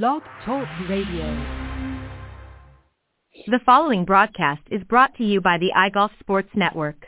[0.00, 1.26] Blog Talk Radio.
[3.48, 7.04] The following broadcast is brought to you by the iGolf Sports Network.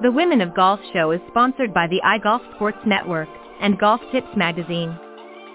[0.00, 3.26] The Women of Golf show is sponsored by the iGolf Sports Network
[3.60, 4.96] and Golf Tips Magazine.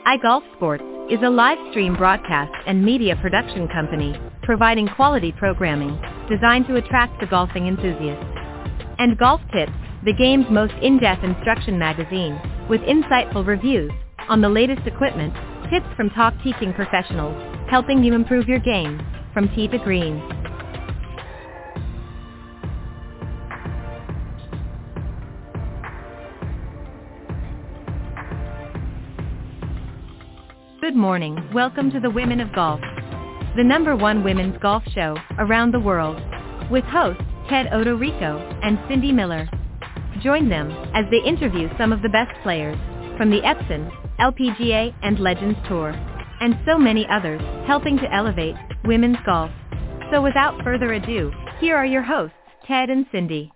[0.05, 5.97] iGolf Sports is a live stream broadcast and media production company providing quality programming
[6.29, 8.27] designed to attract the golfing enthusiast.
[8.97, 9.71] And Golf Tips,
[10.03, 12.37] the game's most in-depth instruction magazine,
[12.67, 13.93] with insightful reviews
[14.27, 15.33] on the latest equipment,
[15.69, 17.35] tips from top teaching professionals,
[17.69, 18.99] helping you improve your game
[19.33, 20.17] from to green.
[30.81, 31.37] Good morning.
[31.53, 32.81] Welcome to the Women of Golf,
[33.55, 36.19] the number one women's golf show around the world,
[36.71, 39.47] with hosts Ted Odorico and Cindy Miller.
[40.23, 42.77] Join them as they interview some of the best players
[43.17, 45.89] from the Epson, LPGA, and Legends Tour,
[46.41, 49.49] and so many others, helping to elevate women's golf.
[50.11, 52.35] So without further ado, here are your hosts,
[52.67, 53.51] Ted and Cindy.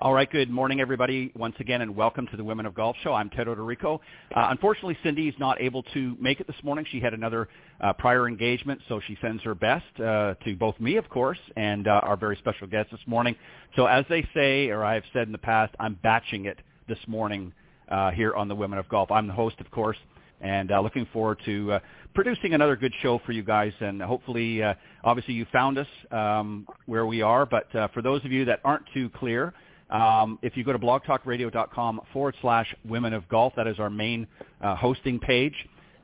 [0.00, 3.12] All right, good morning, everybody, once again, and welcome to the Women of Golf Show.
[3.12, 4.00] I'm Ted Odorico.
[4.34, 6.84] Uh, unfortunately, Cindy is not able to make it this morning.
[6.90, 7.48] She had another
[7.80, 11.86] uh, prior engagement, so she sends her best uh, to both me, of course, and
[11.86, 13.36] uh, our very special guest this morning.
[13.76, 16.98] So as they say, or I have said in the past, I'm batching it this
[17.06, 17.52] morning
[17.92, 19.10] uh, here on the Women of Golf.
[19.10, 19.98] I'm the host, of course,
[20.40, 21.78] and uh, looking forward to uh,
[22.14, 23.72] producing another good show for you guys.
[23.80, 27.46] And hopefully, uh, obviously, you found us um, where we are.
[27.46, 29.54] But uh, for those of you that aren't too clear,
[29.90, 34.26] um, if you go to blogtalkradio.com forward slash women of golf, that is our main
[34.62, 35.54] uh, hosting page.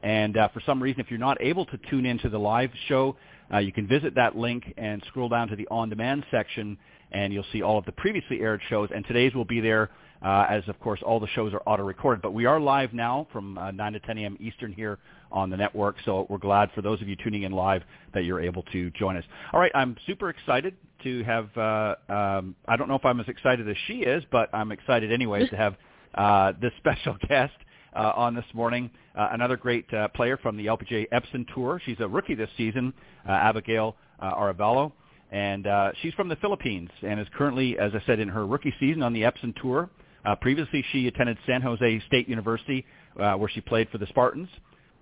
[0.02, 3.16] And uh, for some reason, if you're not able to tune into the live show,
[3.52, 6.76] uh, you can visit that link and scroll down to the on-demand section,
[7.12, 8.90] and you'll see all of the previously aired shows.
[8.94, 9.90] And today's will be there,
[10.22, 12.22] uh, as of course all the shows are auto-recorded.
[12.22, 14.36] But we are live now from uh, 9 to 10 a.m.
[14.40, 14.98] Eastern here
[15.30, 15.96] on the network.
[16.04, 17.82] So we're glad for those of you tuning in live
[18.14, 19.24] that you're able to join us.
[19.52, 20.74] All right, I'm super excited
[21.04, 21.56] to have.
[21.56, 25.12] Uh, um, I don't know if I'm as excited as she is, but I'm excited
[25.12, 25.76] anyways to have
[26.14, 27.54] uh, this special guest
[27.94, 28.90] uh, on this morning.
[29.16, 31.80] Uh, another great uh, player from the LPGA Epson Tour.
[31.84, 32.92] She's a rookie this season,
[33.28, 34.92] uh, Abegail uh, Arevalo.
[35.30, 38.72] And uh, she's from the Philippines and is currently, as I said, in her rookie
[38.80, 39.90] season on the Epson Tour.
[40.28, 42.84] Uh, previously, she attended San Jose State University,
[43.18, 44.48] uh, where she played for the Spartans.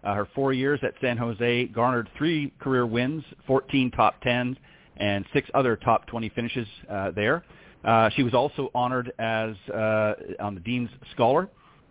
[0.04, 4.56] Uh, her four years at San Jose garnered three career wins, 14 top 10s,
[4.98, 7.44] and six other top 20 finishes uh, there.
[7.84, 11.48] Uh, she was also honored as uh, on the Dean's Scholar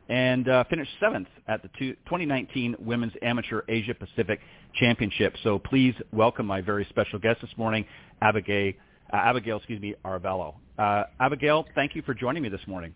[0.07, 4.39] and uh, finished seventh at the two, 2019 Women's Amateur Asia Pacific
[4.75, 5.35] Championship.
[5.43, 7.85] So please welcome my very special guest this morning,
[8.21, 8.73] Abegail,
[9.11, 10.55] uh, Abegail, excuse me, Arevalo.
[10.79, 12.93] Uh, Abegail, thank you for joining me this morning.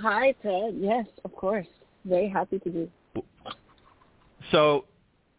[0.00, 0.74] Hi, Ted.
[0.78, 1.66] Yes, of course.
[2.04, 2.90] Very happy to be.
[4.52, 4.84] So,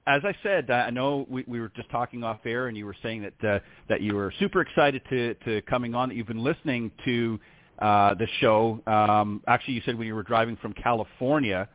[0.07, 2.95] as I said, I know we, we were just talking off air, and you were
[3.03, 3.59] saying that uh,
[3.89, 6.09] that you were super excited to to coming on.
[6.09, 7.39] That you've been listening to
[7.79, 8.81] uh, the show.
[8.87, 11.69] Um, actually, you said when you were driving from California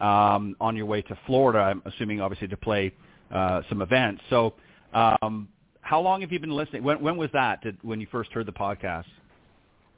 [0.00, 2.92] um, on your way to Florida, I'm assuming obviously to play
[3.32, 4.22] uh, some events.
[4.30, 4.54] So,
[4.92, 5.48] um,
[5.80, 6.82] how long have you been listening?
[6.82, 7.62] When, when was that?
[7.62, 9.04] Did, when you first heard the podcast?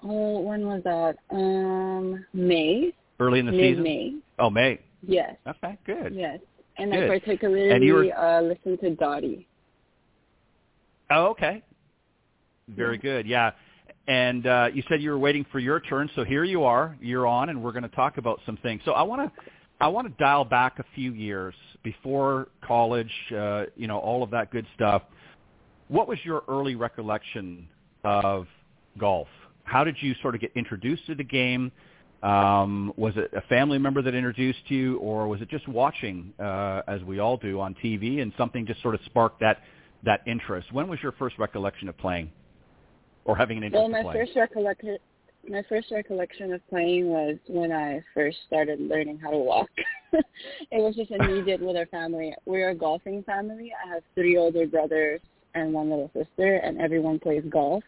[0.09, 1.17] Oh, when was that?
[1.31, 2.93] Um, May.
[3.19, 3.83] Early in the Mid season.
[3.83, 4.15] May.
[4.39, 4.81] Oh, May.
[5.03, 5.37] Yes.
[5.47, 6.15] Okay, good.
[6.15, 6.39] Yes.
[6.79, 7.11] And Good.
[7.11, 9.47] I particularly And you were- uh, listened to Dottie.
[11.11, 11.63] Oh, okay.
[12.69, 13.27] Very good.
[13.27, 13.53] Yeah.
[14.09, 16.97] And uh, you said you were waiting for your turn, so here you are.
[17.01, 18.83] You're on, and we're going to talk about some things.
[18.85, 19.43] So I want to,
[19.81, 23.11] I want to dial back a few years before college.
[23.35, 25.03] Uh, you know, all of that good stuff.
[25.89, 27.69] What was your early recollection
[28.05, 28.47] of
[28.99, 29.29] golf?
[29.67, 31.73] How did you sort of get introduced to the game?
[32.23, 36.83] Um, was it a family member that introduced you, or was it just watching, uh,
[36.89, 39.59] as we all do on TV, and something just sort of sparked that
[40.05, 40.73] that interest?
[40.73, 42.31] When was your first recollection of playing,
[43.25, 44.99] or having an interest Well, my first recollection,
[45.49, 49.69] my first recollection of playing was when I first started learning how to walk.
[50.13, 50.25] it
[50.73, 52.35] was just immediate with our family.
[52.47, 53.73] We're a golfing family.
[53.85, 55.21] I have three older brothers
[55.55, 57.83] and one little sister, and everyone plays golf.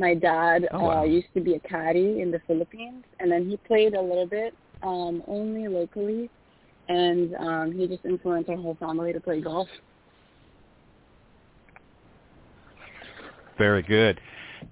[0.00, 1.00] My dad Oh, wow.
[1.02, 4.26] uh, used to be a caddy in the Philippines, and then he played a little
[4.26, 6.30] bit, um, only locally,
[6.88, 9.68] and um, he just influenced our whole family to play golf.
[13.58, 14.18] Very good.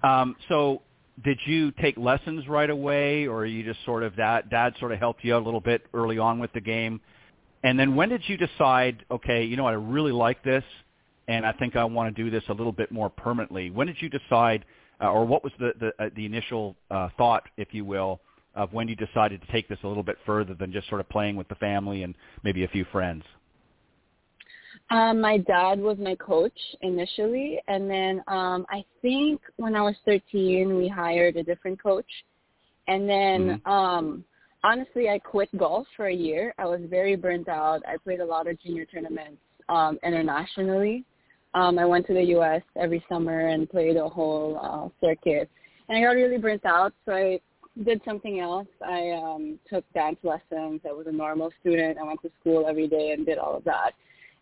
[0.01, 0.81] Um, so,
[1.23, 4.97] did you take lessons right away, or you just sort of that dad sort of
[4.97, 6.99] helped you out a little bit early on with the game?
[7.61, 10.63] And then when did you decide, okay, you know what, I really like this,
[11.27, 13.69] and I think I want to do this a little bit more permanently?
[13.69, 14.65] When did you decide,
[15.01, 18.19] uh, or what was the the, uh, the initial uh, thought, if you will,
[18.55, 21.09] of when you decided to take this a little bit further than just sort of
[21.09, 23.23] playing with the family and maybe a few friends?
[24.91, 29.95] Um, my dad was my coach initially, and then um, I think when I was
[30.05, 32.09] 13, we hired a different coach,
[32.87, 33.71] and then Mm-hmm.
[33.71, 34.23] um,
[34.63, 36.53] honestly, I quit golf for a year.
[36.57, 37.81] I was very burnt out.
[37.87, 41.05] I played a lot of junior tournaments um, internationally.
[41.53, 42.61] Um, I went to the U.S.
[42.75, 45.49] every summer and played a whole uh, circuit,
[45.87, 46.93] and I got really burnt out.
[47.05, 47.39] So I
[47.83, 48.67] did something else.
[48.85, 50.81] I um, took dance lessons.
[50.87, 51.97] I was a normal student.
[51.97, 53.91] I went to school every day and did all of that.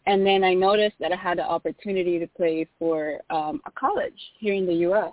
[0.05, 4.19] And then I noticed that I had the opportunity to play for um, a college
[4.39, 5.11] here in the U.S.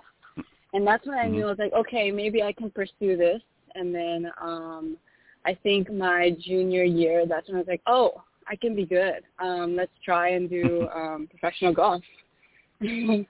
[0.73, 3.41] And that's when I knew I was like, okay, maybe I can pursue this.
[3.75, 4.97] And then um,
[5.45, 9.23] I think my junior year, that's when I was like, oh, I can be good.
[9.39, 12.03] Um, let's try and do um, professional golf.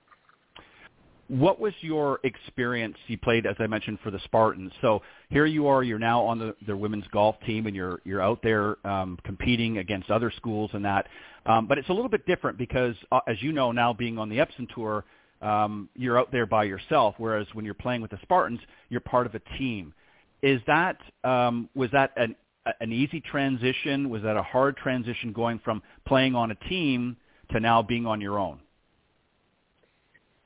[1.29, 2.97] What was your experience?
[3.07, 4.73] You played, as I mentioned, for the Spartans.
[4.83, 5.01] So
[5.31, 5.83] here you are.
[5.83, 9.79] You're now on the, the women's golf team, and you're you're out there um, competing
[9.79, 11.07] against other schools and that.
[11.47, 14.29] Um, but it's a little bit different because, uh, as you know, now being on
[14.29, 15.05] the Epson tour,
[15.41, 17.15] um, you're out there by yourself.
[17.17, 18.61] Whereas when you're playing with the Spartans,
[18.91, 19.95] you're part of a team.
[20.43, 22.37] Is that um, was that an
[22.81, 24.09] an easy transition?
[24.11, 27.17] Was that a hard transition going from playing on a team
[27.51, 28.61] to now being on your own?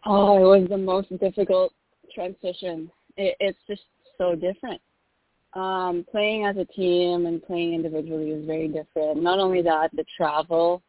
[0.04, 1.72] Oh, it was the most difficult
[2.14, 2.90] transition.
[3.16, 3.82] It, it's just
[4.16, 4.80] so different.
[5.54, 9.22] Um, playing as a team and playing individually is very different.
[9.22, 10.82] Not only that, the travel.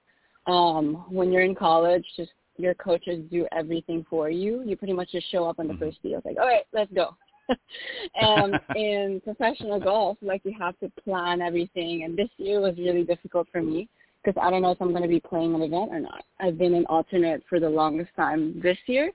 [0.48, 4.64] Um, when you're in college, just your coaches do everything for you.
[4.66, 5.80] You pretty much just show up on the Mhm.
[5.80, 6.10] first day.
[6.10, 7.16] It's like, all right, let's go.
[8.22, 12.04] um, in professional golf, like you have to plan everything.
[12.04, 13.88] And this year was really difficult for me
[14.24, 16.24] because I don't know if I'm going to be playing an event or not.
[16.40, 19.12] I've been an alternate for the longest time this year.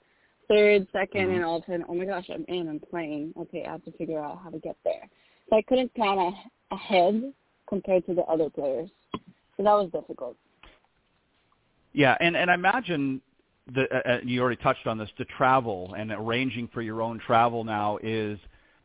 [0.48, 1.36] Third, 2nd Mhm.
[1.36, 1.86] and alternate.
[1.88, 2.68] Oh my gosh, I'm in.
[2.68, 3.32] I'm playing.
[3.38, 5.08] Okay, I have to figure out how to get there.
[5.48, 7.32] So I couldn't plan a- ahead
[7.66, 8.90] compared to the other players.
[9.56, 10.36] So that was difficult.
[11.92, 13.22] Yeah, and and I imagine
[13.72, 15.08] the uh, uh, you already touched on this.
[15.18, 18.38] The travel and arranging for your own travel now is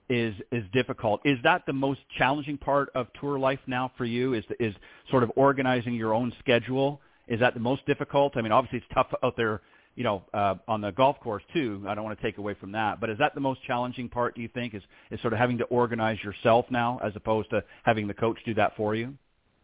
[0.10, 1.22] is is difficult.
[1.26, 4.34] Is that the most challenging part of tour life now for you?
[4.34, 4.74] Is is
[5.10, 7.02] sort of organizing your own schedule?
[7.28, 8.38] Is that the most difficult?
[8.38, 9.62] I mean, obviously it's tough out there,
[9.96, 11.86] you know, uh, on the golf course too.
[11.88, 14.36] I don't want to take away from that, but is that the most challenging part?
[14.36, 17.64] Do you think is is sort of having to organize yourself now as opposed to
[17.84, 19.14] having the coach do that for you?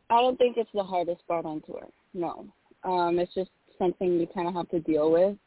[0.10, 1.88] I don't think it's the hardest part on tour.
[2.14, 2.46] No.
[2.84, 5.38] Um, it's just something you kind of have to deal with.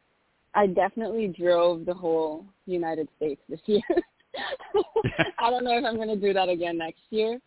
[0.54, 3.82] I definitely drove the whole United States this year.
[5.38, 7.38] I don't know if I'm going to do that again next year.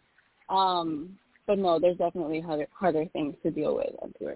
[0.50, 1.18] Um,
[1.48, 4.36] but no, there's definitely harder, harder things to deal with on tour.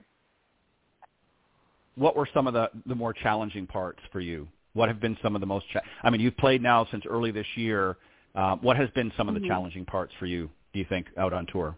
[1.96, 4.48] what were some of the the more challenging parts for you?
[4.74, 5.66] What have been some of the most?
[5.72, 7.98] Cha- I mean, you've played now since early this year.
[8.36, 9.48] Uh, what has been some of the Mhm.
[9.48, 10.50] challenging parts for you?
[10.74, 11.78] Do you think out on tour?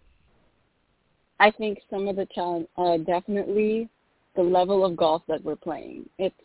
[1.40, 3.90] I think some of the challenge, uh, definitely
[4.38, 6.08] the level of golf that we're playing.
[6.18, 6.36] It's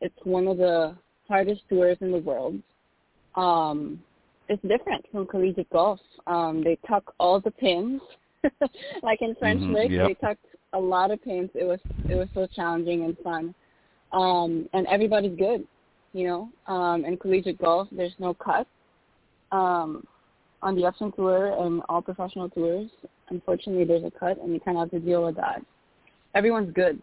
[0.00, 0.96] it's one of the
[1.28, 2.58] hardest tours in the world.
[3.34, 4.02] Um,
[4.48, 6.00] it's different from collegiate golf.
[6.26, 8.00] Um, they tuck all the pins,
[9.02, 9.90] like in French Mhm, Lick.
[9.90, 10.08] yep.
[10.08, 11.50] They tucked a lot of pins.
[11.54, 13.54] It was it was so challenging and fun,
[14.12, 15.66] um, and everybody's good.
[16.12, 18.66] You know, um, in collegiate golf, there's no cut.
[19.52, 20.06] Um,
[20.62, 22.90] on the Epson tour and all professional tours,
[23.30, 25.64] unfortunately, there's a cut, and you kind of have to deal with that.
[26.34, 27.00] Everyone's good.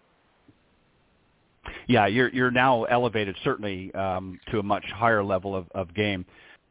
[1.87, 6.25] Yeah, you're you're now elevated certainly um, to a much higher level of, of game.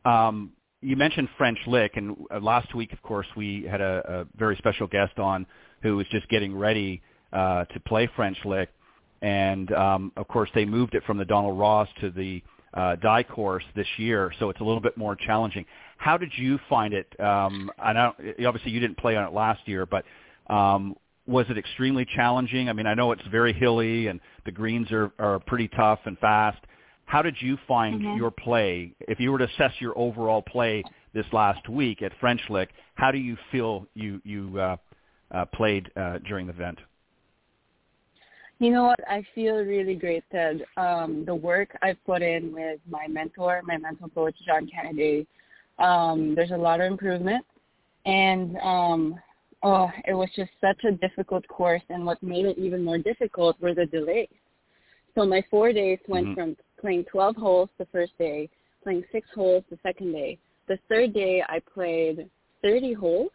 [0.04, 4.38] Um, you mentioned French Lick, and uh, last week, of course, we had a, a
[4.38, 5.46] very special guest on
[5.82, 8.68] who was just getting ready uh, to play French Lick,
[9.23, 12.42] and um, of course, they moved it from the Donald Ross to the
[12.75, 15.64] uh, Dye course this year, so it's a little bit more challenging.
[15.96, 17.08] How did you find it?
[17.18, 18.12] Um, I know
[18.46, 20.04] obviously you didn't play on it last year, but
[20.52, 20.94] um,
[21.26, 22.68] was it extremely challenging?
[22.68, 26.18] I mean, I know it's very hilly and the greens are, are pretty tough and
[26.18, 26.59] fast.
[27.06, 28.16] How did you find Mhm.
[28.16, 28.92] your play?
[29.00, 33.11] If you were to assess your overall play this last week at French Lick, how
[33.11, 34.76] do you feel you you uh,
[35.30, 36.80] uh, played uh, during the event?
[38.59, 39.00] You know what?
[39.06, 40.64] I feel really great, Ted.
[40.76, 45.26] Um, the work I've put in with my mentor, my mental coach, John Kennedy,
[45.78, 47.45] um, there's a lot of improvement.
[48.06, 49.21] And um,
[49.62, 51.82] oh, it was just such a difficult course.
[51.88, 54.28] And what made it even more difficult were the delays.
[55.14, 56.34] So my four days went Mhm.
[56.34, 58.50] from playing 12 holes the first day,
[58.82, 60.38] playing six holes the second day.
[60.66, 62.28] The third day I played
[62.62, 63.30] 30 holes,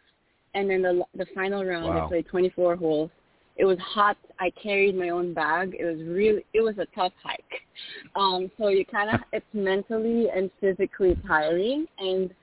[0.54, 2.04] and then the the final round Wow.
[2.04, 3.10] I played 24 holes.
[3.56, 4.16] It was hot.
[4.38, 5.74] I carried my own bag.
[5.78, 7.66] It was really it was a tough hike.
[8.14, 12.34] Um, so you kind of it's mentally and physically tiring, and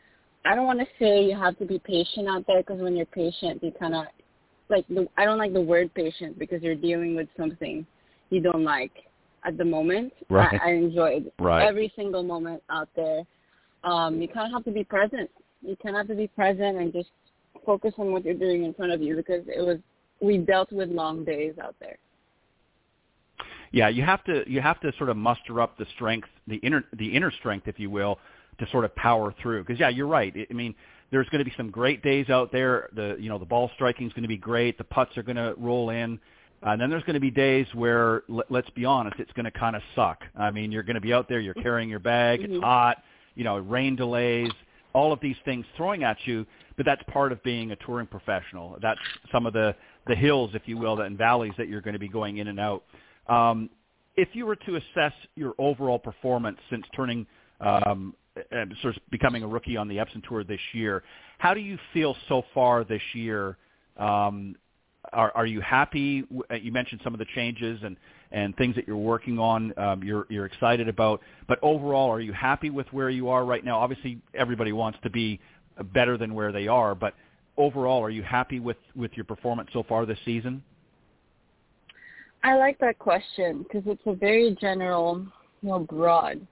[0.45, 3.05] I don't want to say you have to be patient out there because when you're
[3.05, 4.05] patient, you kind of
[4.69, 7.85] like the I don't like the word patient because you're dealing with something
[8.29, 8.91] you don't like
[9.45, 10.13] at the moment.
[10.29, 10.59] Right.
[10.61, 11.67] I, I enjoyed right.
[11.67, 13.23] every single moment out there.
[13.83, 15.29] Um, you kind of have to be present.
[15.61, 17.09] You kind of have to be present and just
[17.65, 19.77] focus on what you're doing in front of you because it was
[20.21, 21.97] we dealt with long days out there.
[23.71, 26.83] Yeah, you have to you have to sort of muster up the strength, the inner
[26.97, 28.19] the inner strength, if you will,
[28.59, 29.63] to sort of power through.
[29.63, 30.33] Because yeah, you're right.
[30.49, 30.75] I mean,
[31.11, 32.89] there's going to be some great days out there.
[32.95, 34.77] The you know the ball striking is going to be great.
[34.77, 36.19] The putts are going to roll in.
[36.61, 39.45] Uh, and then there's going to be days where, let, let's be honest, it's going
[39.45, 40.23] to kind of suck.
[40.35, 42.55] I mean, you're going to be out there, you're carrying your bag, mm-hmm.
[42.55, 43.01] it's hot,
[43.35, 44.51] you know, rain delays,
[44.91, 46.45] all of these things throwing at you.
[46.75, 48.77] But that's part of being a touring professional.
[48.81, 48.99] That's
[49.31, 49.75] some of the
[50.07, 52.59] the hills, if you will, and valleys that you're going to be going in and
[52.59, 52.83] out.
[53.27, 53.69] Um,
[54.15, 57.27] if you were to assess your overall performance since turning
[57.61, 58.15] um,
[58.51, 61.03] and sort of becoming a rookie on the Epson Tour this year.
[61.37, 63.57] How do you feel so far this year?
[63.97, 64.55] Um,
[65.13, 66.23] are, are you happy?
[66.51, 67.97] Uh, you mentioned some of the changes and,
[68.31, 69.77] and things that you're working on.
[69.77, 73.63] Um, you're, you're excited about, but overall, are you happy with where you are right
[73.63, 73.79] now?
[73.79, 75.39] Obviously, everybody wants to be
[75.93, 77.13] better than where they are, but
[77.57, 80.63] overall, are you happy with, with your performance so far this season?
[82.43, 85.25] I like that question because it's a very general,
[85.61, 86.45] you know, broad.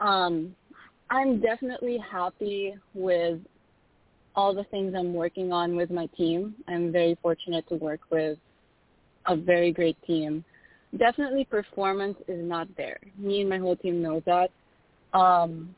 [0.00, 0.54] Um,
[1.10, 3.40] I'm definitely happy with
[4.36, 6.54] all the things I'm working on with my team.
[6.66, 8.38] I'm very fortunate to work with
[9.26, 10.44] a very great team.
[10.98, 12.98] Definitely performance is not there.
[13.16, 14.50] Me and my whole team knows that.
[15.12, 15.74] Um,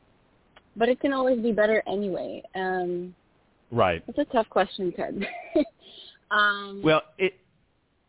[0.77, 2.43] but it can always be better anyway.
[2.55, 3.15] Um,
[3.71, 4.03] right.
[4.09, 5.27] It's a tough question, Ted.
[6.31, 7.35] um, well, it,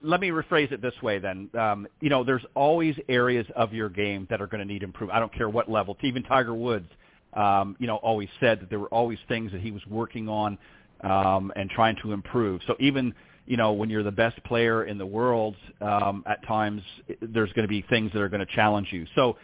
[0.02, 1.50] let me rephrase it this way then.
[1.58, 5.16] Um, you know, there's always areas of your game that are going to need improvement.
[5.16, 5.98] I don't care what level.
[6.04, 6.90] Even Tiger Woods–
[7.38, 10.58] um, you know, always said that there were always things that he was working on
[11.02, 12.62] um, and trying to improve.
[12.68, 13.14] So even
[13.48, 16.82] you know, when you're the best player in the world, um, at times
[17.22, 19.06] there's going to be things that are going to challenge you.
[19.16, 19.38] So,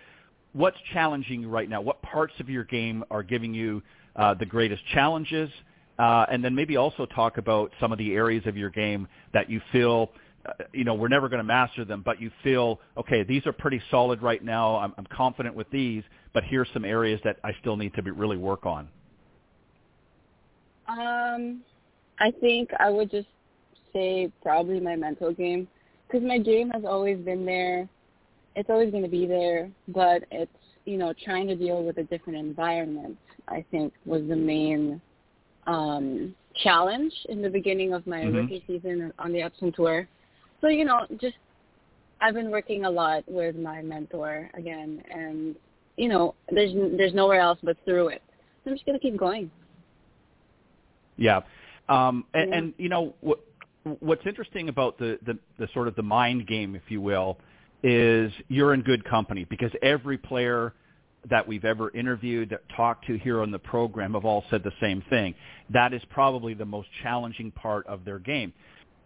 [0.52, 1.82] what's challenging you right now?
[1.82, 3.82] What parts of your game are giving you
[4.18, 5.50] uh, the greatest challenges?
[5.98, 9.50] Uh, and then maybe also talk about some of the areas of your game that
[9.50, 10.10] you feel,
[10.46, 13.54] uh, you know, we're never going to master them, but you feel, okay, these are
[13.54, 14.76] pretty solid right now.
[14.78, 18.12] I'm, I'm confident with these but here's some areas that I still need to be,
[18.12, 18.88] really work on?
[20.88, 21.62] Um,
[22.20, 23.28] I think I would just
[23.94, 25.68] say probably my mental game
[26.08, 27.88] because my game has always been there.
[28.56, 30.52] It's always going to be there, but it's
[30.86, 33.18] you know trying to deal with a different environment.
[33.48, 35.02] I think was the main
[35.68, 38.36] um, challenge in the beginning of my mm-hmm.
[38.36, 40.08] rookie season on the Epson tour.
[40.62, 41.36] So you know, just
[42.22, 45.56] I've been working a lot with my mentor again, and
[45.98, 48.22] you know, there's there's nowhere else but through it.
[48.64, 49.52] So I'm just gonna keep going.
[51.18, 51.42] Yeah,
[51.90, 52.58] um, and, yeah.
[52.58, 53.40] and you know what,
[54.00, 57.38] what's interesting about the, the the sort of the mind game, if you will,
[57.84, 60.74] is you're in good company because every player
[61.30, 64.74] that we've ever interviewed, that talked to here on the program, have all said the
[64.82, 65.34] same thing.
[65.70, 68.54] That is probably the most challenging part of their game.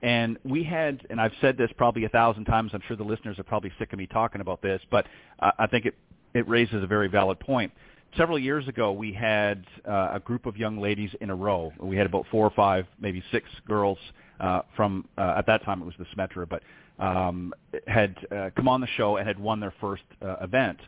[0.01, 2.71] And we had, and I've said this probably a thousand times.
[2.73, 5.07] I'm sure the listeners are probably sick of me talking about this, but
[5.39, 5.95] I think it
[6.33, 7.71] it raises a very valid point.
[8.15, 11.71] Several years ago, we had uh, a group of young ladies in a row.
[11.79, 13.97] We had about four or five, maybe six girls
[14.39, 16.63] uh, from, uh, at that time it was the Symetra, but
[17.03, 17.53] um,
[17.85, 20.79] had uh, come on the show and had won their first uh, event.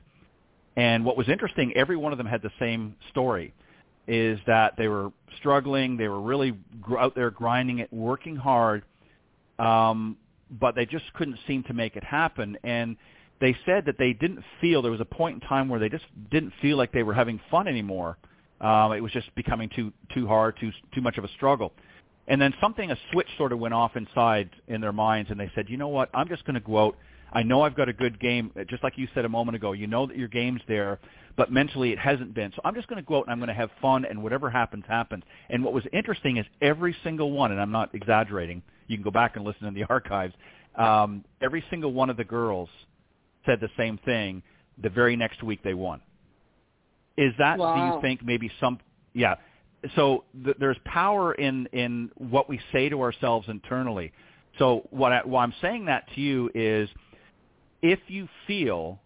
[0.75, 3.53] And what was interesting, every one of them had the same story,
[4.07, 6.57] is that they were struggling, they were really
[6.97, 8.83] out there grinding it, working hard,
[9.59, 10.17] um,
[10.49, 12.57] but they just couldn't seem to make it happen.
[12.63, 12.97] And
[13.39, 16.05] they said that they didn't feel there was a point in time where they just
[16.29, 18.17] didn't feel like they were having fun anymore.
[18.61, 21.71] Um, it was just becoming too too hard, too too much of a struggle.
[22.27, 25.51] And then something, a switch sort of went off inside in their minds, and they
[25.55, 26.95] said, you know what, I'm just going to go out.
[27.33, 29.71] I know I've got a good game, just like you said a moment ago.
[29.71, 30.99] You know that your game's there,
[31.37, 32.51] but mentally it hasn't been.
[32.55, 34.49] So I'm just going to go out and I'm going to have fun, and whatever
[34.49, 35.23] happens, happens.
[35.49, 38.61] And what was interesting is every single one, and I'm not exaggerating.
[38.87, 40.35] You can go back and listen in the archives.
[40.75, 42.69] Um, every single one of the girls
[43.49, 44.43] said the same thing.
[44.81, 46.01] The very next week they won.
[47.17, 47.75] Is that wow.
[47.75, 48.79] do you think maybe some
[49.13, 49.35] yeah?
[49.95, 54.11] So th- there's power in in what we say to ourselves internally.
[54.57, 56.89] So what I, why I'm saying that to you is,
[57.81, 58.99] if you feel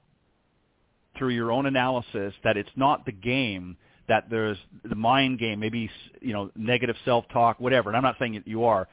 [1.17, 5.89] through your own analysis that it's not the game that there's the mind game, maybe
[6.21, 7.89] you know negative self-talk, whatever.
[7.89, 8.88] And I'm not saying that you are.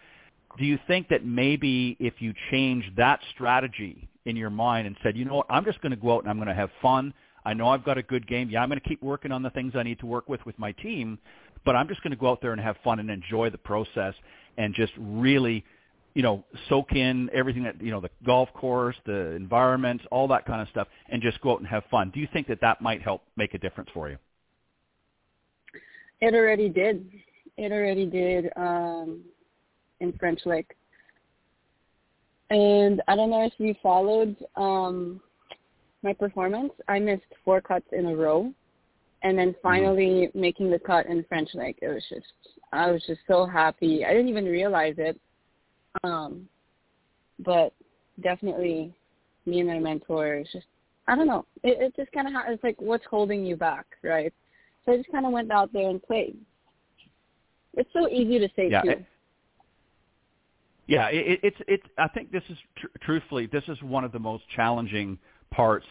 [0.58, 5.16] Do you think that maybe if you change that strategy in your mind and said,
[5.16, 7.14] you know what, I'm just going to go out and I'm going to have fun.
[7.44, 8.50] I know I've got a good game.
[8.50, 10.58] Yeah, I'm going to keep working on the things I need to work with with
[10.58, 11.18] my team,
[11.64, 14.14] but I'm just going to go out there and have fun and enjoy the process
[14.58, 15.64] and just really
[16.14, 20.44] you know, soak in everything that you know, the golf course, the environment, all that
[20.44, 22.10] kind of stuff, and just go out and have fun.
[22.12, 24.18] Do you think that that might help make a difference for you?
[26.20, 27.08] It already did.
[27.56, 29.22] It already did um,
[30.00, 30.76] in French Lick.
[32.50, 35.20] And I don't know if you followed um,
[36.02, 36.72] my performance.
[36.88, 38.52] I missed four cuts in a row,
[39.22, 39.60] and then mm-hmm.
[39.62, 40.40] finally mm-hmm.
[40.40, 41.78] making the cut in French Lick.
[41.80, 42.26] It was just,
[42.72, 44.04] I was just so happy.
[44.04, 45.18] I didn't even realize it,
[46.02, 46.48] um,
[47.38, 47.72] but
[48.20, 48.92] definitely,
[49.46, 50.66] me and my mentor is just,
[51.06, 51.46] I don't know.
[51.62, 54.32] It, it just kind of, ha- it's like what's holding you back, right?
[54.84, 56.36] So I just kind of went out there and played.
[57.74, 58.90] It's so easy to say yeah, too.
[58.90, 59.04] It,
[60.90, 61.86] yeah, it, it's it's.
[61.98, 65.18] I think this is tr- truthfully, this is one of the most challenging
[65.52, 65.86] parts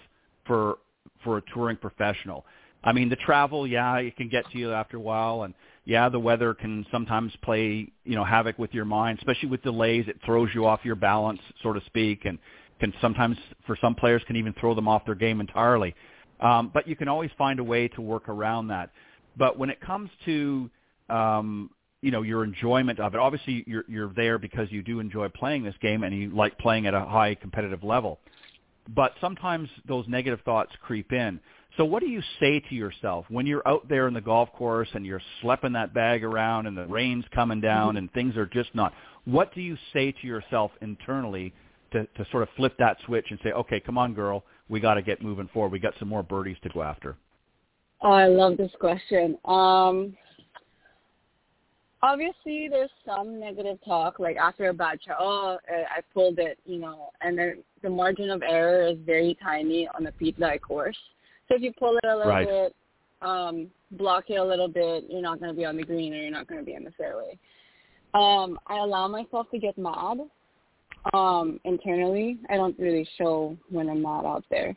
[0.46, 0.80] for
[1.24, 2.46] for a touring professional.
[2.84, 5.54] I mean, the travel, yeah, it can get to you after a while, and
[5.86, 10.04] yeah, the weather can sometimes play you know havoc with your mind, especially with delays.
[10.10, 12.38] It throws you off your balance, so to speak, and
[12.82, 15.96] can sometimes for some players can even throw them off their game entirely.
[16.42, 18.90] Um, but you can always find a way to work around that.
[19.38, 20.70] But when it comes to
[21.10, 21.70] um,
[22.02, 23.20] you know your enjoyment of it.
[23.20, 26.88] Obviously, you're you're there because you do enjoy playing this game and you like playing
[26.88, 28.20] at a high competitive level.
[28.96, 31.40] But sometimes those negative thoughts creep in.
[31.78, 34.90] So what do you say to yourself when you're out there in the golf course
[34.94, 38.74] and you're schlepping that bag around and the rain's coming down and things are just
[38.74, 38.94] not?
[39.26, 41.54] What do you say to yourself internally
[41.92, 44.96] to, to sort of flip that switch and say, okay, come on, girl, we got
[44.96, 45.72] to get moving forward.
[45.72, 47.16] We got some more birdies to go after.
[48.02, 49.38] Oh, I love this question.
[49.46, 50.16] Um,
[52.02, 56.80] obviously there's some negative talk like after a bad shot oh i pulled it you
[56.80, 60.98] know and then the margin of error is very tiny on a peat like course.
[61.48, 62.48] So if you pull it a little right.
[62.48, 62.76] bit
[63.22, 66.18] um block it a little bit you're not going to be on the green or
[66.18, 67.38] you're not going to be in the fairway.
[68.14, 70.20] Um i allow myself to get mad
[71.14, 72.38] um internally.
[72.50, 74.76] I don't really show when i'm mad out there.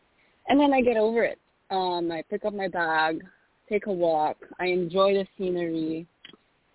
[0.49, 1.39] And then i get over it.
[1.71, 3.23] Um i pick up my bag
[3.69, 4.37] take a walk.
[4.61, 6.07] I enjoy the scenery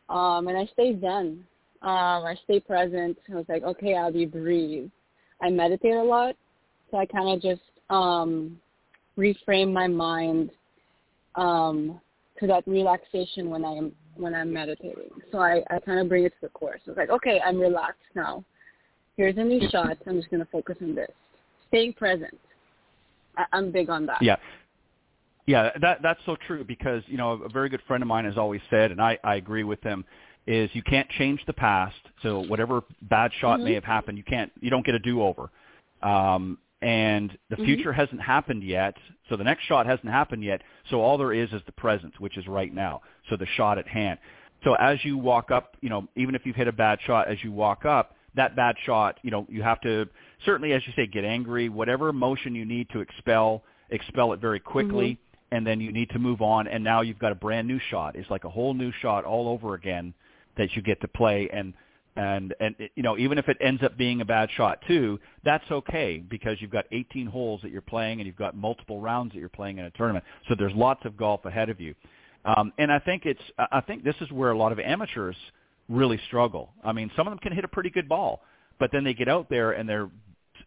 [0.10, 1.44] um, and I stay zen.
[1.82, 3.18] Um, I stay present.
[3.32, 4.90] I was like, okay, Abby, breathe.
[5.42, 6.36] I meditate a lot,
[6.90, 8.60] so I kind of just um,
[9.18, 10.50] reframe my mind
[11.36, 12.02] um,
[12.40, 15.10] to that relaxation when I'm when I'm meditating.
[15.32, 16.82] So I, I kind of bring it to the course.
[16.88, 18.44] It's like, okay, I'm relaxed now.
[19.16, 19.98] Here's a new shot.
[20.08, 21.12] I'm just going to focus on this.
[21.68, 22.38] Staying present.
[23.38, 24.22] I, I'm big on that.
[24.22, 24.38] Yeah.
[25.48, 28.38] Yeah, that that's so true because you know a very good friend of mine has
[28.38, 30.04] always said, and I I agree with him,
[30.46, 31.96] is you can't change the past.
[32.22, 33.66] So whatever bad shot mm-hmm.
[33.66, 35.50] may have happened, you can't you don't get a do over.
[36.04, 37.66] Um, and the mm-hmm.
[37.66, 38.94] future hasn't happened yet,
[39.30, 40.62] so the next shot hasn't happened yet.
[40.90, 43.02] So all there is is the present, which is right now.
[43.30, 44.20] So the shot at hand.
[44.66, 47.38] So as you walk up, you know, even if you've hit a bad shot, as
[47.42, 50.08] you walk up, that bad shot, you know, you have to
[50.46, 54.60] certainly, as you say, get angry, whatever emotion you need to expel, expel it very
[54.60, 55.14] quickly.
[55.14, 57.80] Mm-hmm and then you need to move on and now you've got a brand new
[57.90, 58.16] shot.
[58.16, 60.14] It's like a whole new shot all over again
[60.58, 61.74] that you get to play and
[62.16, 65.70] and and you know even if it ends up being a bad shot too that's
[65.72, 69.40] okay because you've got 18 holes that you're playing and you've got multiple rounds that
[69.40, 70.26] you're playing in a tournament.
[70.50, 71.94] So there's lots of golf ahead of you.
[72.46, 75.36] Um and i think it's i think this is where a lot of amateurs
[75.88, 76.72] really struggle.
[76.84, 78.42] I mean some of them can hit a pretty good ball
[78.80, 80.10] but then they get out there and they're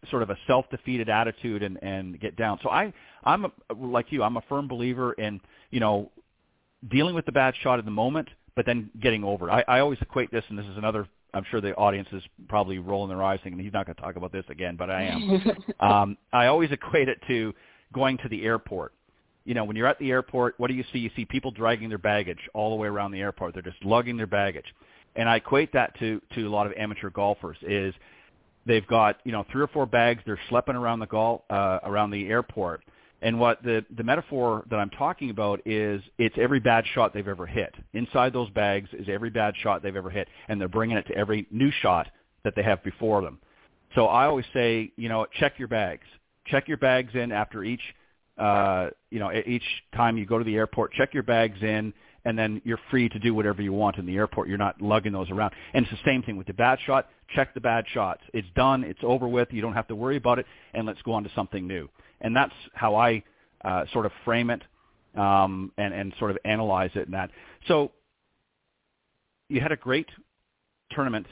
[0.09, 2.59] sort of a self-defeated attitude and and get down.
[2.63, 2.93] So I
[3.25, 4.23] I'm a, like you.
[4.23, 6.11] I'm a firm believer in you know
[6.89, 9.53] dealing with the bad shot in the moment, but then getting over it.
[9.53, 11.07] I, I always equate this, and this is another.
[11.33, 14.17] I'm sure the audience is probably rolling their eyes thinking he's not going to talk
[14.17, 15.43] about this again, but I am.
[15.81, 17.55] um, I always equate it to
[17.93, 18.93] going to the airport.
[19.45, 20.99] You know, when you're at the airport, what do you see?
[20.99, 23.55] You see people dragging their baggage all the way around the airport.
[23.55, 24.67] They're just lugging their baggage.
[25.17, 27.95] And I equate that to to a lot of amateur golfers is
[28.67, 30.23] They've got you know three or four bags.
[30.27, 32.83] They're schlepping around the golf uh, around the airport.
[33.23, 37.27] And what the the metaphor that I'm talking about is it's every bad shot they've
[37.29, 37.75] ever hit.
[37.93, 41.17] Inside those bags is every bad shot they've ever hit, and they're bringing it to
[41.17, 42.09] every new shot
[42.45, 43.39] that they have before them.
[43.95, 46.07] So I always say, you know, check your bags.
[46.47, 47.83] Check your bags in after each,
[48.39, 50.93] uh, you know, each time you go to the airport.
[50.93, 51.93] Check your bags in
[52.25, 54.49] and then you're free to do whatever you want in the airport.
[54.49, 55.53] You're not lugging those around.
[55.73, 57.09] And it's the same thing with the bad shot.
[57.35, 58.21] Check the bad shots.
[58.35, 58.85] It's done.
[58.85, 59.49] It's over with.
[59.53, 61.89] You don't have to worry about it, and let's go on to something new.
[62.21, 63.23] And that's how I
[63.65, 64.63] uh, sort of frame it
[65.17, 67.07] um, and, and sort of analyze it.
[67.07, 67.31] And that.
[67.69, 67.93] So
[69.49, 70.09] you had a great
[70.91, 71.27] tournament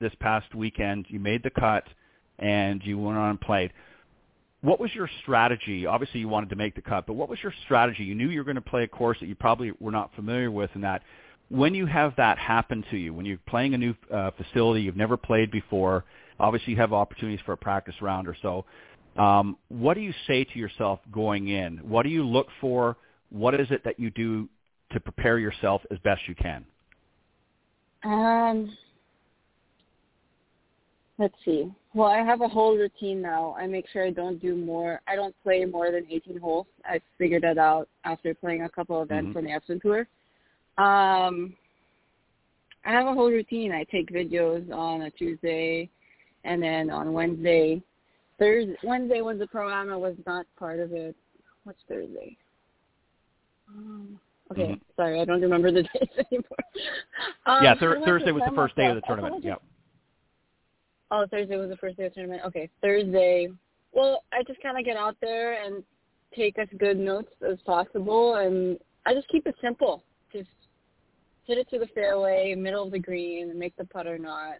[0.00, 1.06] this past weekend.
[1.08, 1.84] You made the cut,
[2.38, 3.72] and you went on and played
[4.62, 5.86] what was your strategy?
[5.86, 8.04] Obviously, you wanted to make the cut, but what was your strategy?
[8.04, 10.50] You knew you were going to play a course that you probably were not familiar
[10.50, 11.02] with, and that.
[11.50, 14.96] when you have that happen to you, when you're playing a new uh, facility you've
[14.96, 16.04] never played before,
[16.38, 18.64] obviously you have opportunities for a practice round or so.
[19.20, 21.78] Um, what do you say to yourself going in?
[21.78, 22.96] What do you look for?
[23.30, 24.48] What is it that you do
[24.92, 26.64] to prepare yourself as best you can?
[28.04, 28.76] Um,
[31.20, 31.70] let's see.
[31.92, 33.54] Well, I have a whole routine now.
[33.58, 35.00] I make sure I don't do more.
[35.06, 36.66] I don't play more than 18 holes.
[36.84, 39.38] I figured that out after playing a couple of events mm-hmm.
[39.38, 40.00] on the Epson Tour.
[40.78, 41.54] Um,
[42.86, 43.70] I have a whole routine.
[43.70, 45.90] I take videos on a Tuesday,
[46.44, 47.82] and then on Wednesday,
[48.38, 48.76] Thursday.
[48.82, 49.90] Wednesday was the program.
[49.90, 51.14] I was not part of it.
[51.64, 52.38] What's Thursday?
[53.68, 54.18] Um,
[54.50, 54.74] okay, mm-hmm.
[54.96, 56.64] sorry, I don't remember the dates anymore.
[57.44, 59.44] Um, yeah, thir- Thursday was the first day of the tournament.
[59.44, 59.60] Yep.
[61.10, 62.42] Oh, Thursday was the first day of tournament.
[62.46, 63.48] Okay, Thursday.
[63.92, 65.82] Well, I just kind of get out there and
[66.36, 70.04] take as good notes as possible, and I just keep it simple.
[70.32, 70.48] Just
[71.46, 74.58] hit it to the fairway, middle of the green, make the putt or not.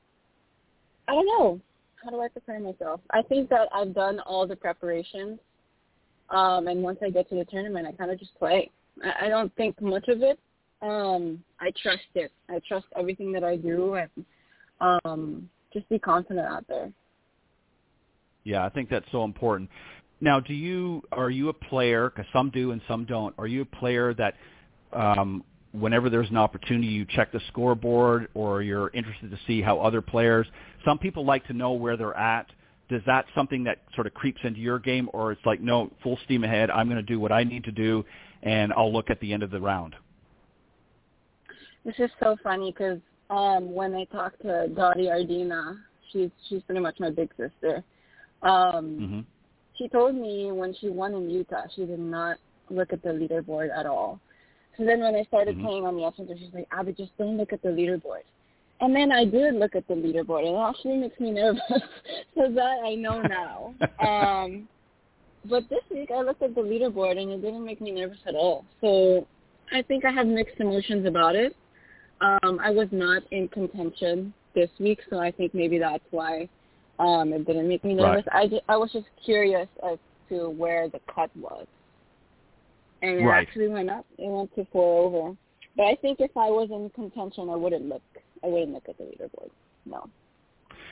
[1.06, 1.60] I don't know.
[2.02, 3.00] How do I prepare myself?
[3.12, 5.38] I think that I've done all the preparations,
[6.30, 8.70] um, and once I get to the tournament, I kind of just play.
[9.04, 10.38] I, I don't think much of it.
[10.82, 12.32] Um, I trust it.
[12.48, 14.24] I trust everything that I do, and
[14.80, 16.92] um, just be confident out there.
[18.44, 19.70] Yeah, I think that's so important.
[20.20, 22.10] Now, do you are you a player?
[22.10, 23.34] Because some do and some don't.
[23.38, 24.34] Are you a player that
[24.92, 29.80] um, whenever there's an opportunity, you check the scoreboard, or you're interested to see how
[29.80, 30.46] other players?
[30.84, 32.46] Some people like to know where they're at.
[32.88, 36.18] Does that something that sort of creeps into your game, or it's like no, full
[36.24, 36.70] steam ahead?
[36.70, 38.04] I'm going to do what I need to do,
[38.42, 39.94] and I'll look at the end of the round.
[41.84, 42.98] This is so funny because
[43.30, 45.78] um, when I talked to Dottie Ardina,
[46.12, 47.82] she's she's pretty much my big sister.
[48.42, 49.20] Um, mm-hmm.
[49.76, 52.36] She told me when she won in Utah, she did not
[52.68, 54.20] look at the leaderboard at all.
[54.76, 55.66] So then when I started mm-hmm.
[55.66, 58.24] playing on the Epson, she's like, Abby, just don't look at the leaderboard.
[58.80, 61.62] And then I did look at the leaderboard, and it actually makes me nervous.
[62.34, 63.74] so that I know now.
[64.06, 64.68] um,
[65.48, 68.34] but this week I looked at the leaderboard, and it didn't make me nervous at
[68.34, 68.64] all.
[68.80, 69.26] So
[69.72, 71.54] I think I have mixed emotions about it.
[72.20, 76.48] Um, I was not in contention this week, so I think maybe that's why
[76.98, 78.24] um, it didn't make me nervous.
[78.32, 78.44] Right.
[78.44, 81.66] I, just, I was just curious as to where the cut was.
[83.02, 83.46] And it right.
[83.46, 84.04] actually went up.
[84.18, 85.36] It went to four over.
[85.76, 88.02] But I think if I was in contention, I wouldn't look.
[88.44, 89.50] I wouldn't look at the leaderboard.
[89.86, 90.08] No.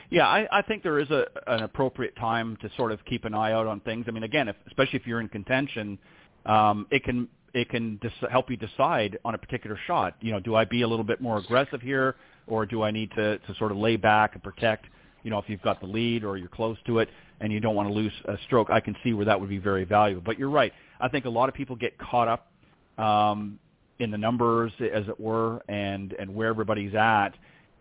[0.09, 3.35] Yeah, I, I think there is a an appropriate time to sort of keep an
[3.35, 4.05] eye out on things.
[4.07, 5.99] I mean, again, if, especially if you're in contention,
[6.47, 10.15] um, it can it can dis- help you decide on a particular shot.
[10.21, 12.15] You know, do I be a little bit more aggressive here,
[12.47, 14.85] or do I need to, to sort of lay back and protect?
[15.23, 17.09] You know, if you've got the lead or you're close to it
[17.41, 19.57] and you don't want to lose a stroke, I can see where that would be
[19.57, 20.21] very valuable.
[20.25, 20.73] But you're right.
[20.99, 23.59] I think a lot of people get caught up um,
[23.99, 27.31] in the numbers, as it were, and and where everybody's at.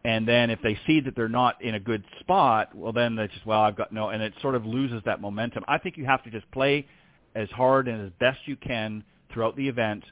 [0.05, 3.27] And then if they see that they're not in a good spot, well, then they
[3.29, 5.65] just well, I've got no, and it sort of loses that momentum.
[5.69, 6.87] I think you have to just play
[7.35, 9.05] as hard and as best you can
[9.39, 10.03] throughout the event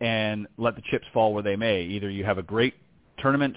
[0.00, 1.82] and let the chips fall where they may.
[1.82, 2.74] Either you have a great
[3.18, 3.56] tournament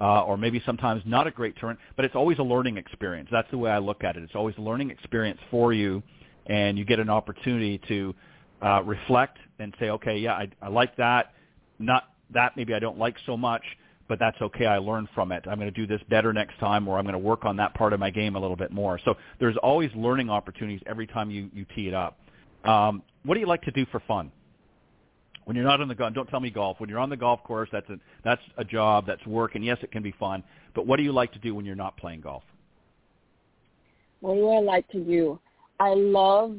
[0.00, 3.28] uh, or maybe sometimes not a great tournament, but it's always a learning experience.
[3.30, 4.24] That's the way I look at it.
[4.24, 6.02] It's always a learning experience for you,
[6.46, 8.12] and you get an opportunity to
[8.60, 11.32] uh, reflect and say, okay, yeah, I, I like that.
[11.78, 12.02] Not
[12.34, 13.62] that maybe I don't like so much,
[14.08, 14.66] but that's okay.
[14.66, 15.44] I learned from it.
[15.48, 17.72] I'm going to do this better next time, or I'm going to work on that
[17.74, 18.98] part of my game a little bit more.
[19.04, 22.18] So there's always learning opportunities every time you, you tee it up.
[22.64, 24.32] Um, what do you like to do for fun?
[25.46, 26.80] When you're not on the golf, don't tell me golf.
[26.80, 29.78] When you're on the golf course, that's a that's a job, that's work, and yes,
[29.80, 30.42] it can be fun.
[30.74, 32.42] But what do you like to do when you're not playing golf?
[34.20, 35.38] What do I like to do?
[35.78, 36.58] I love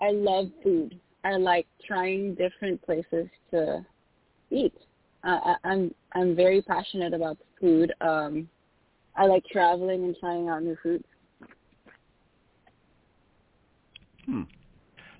[0.00, 0.98] I love food.
[1.22, 3.86] I like trying different places to
[4.50, 4.74] eat.
[5.22, 7.92] I, I'm I'm very passionate about food.
[8.00, 8.48] Um,
[9.16, 11.04] I like traveling and trying out new foods.
[14.26, 14.42] Hmm.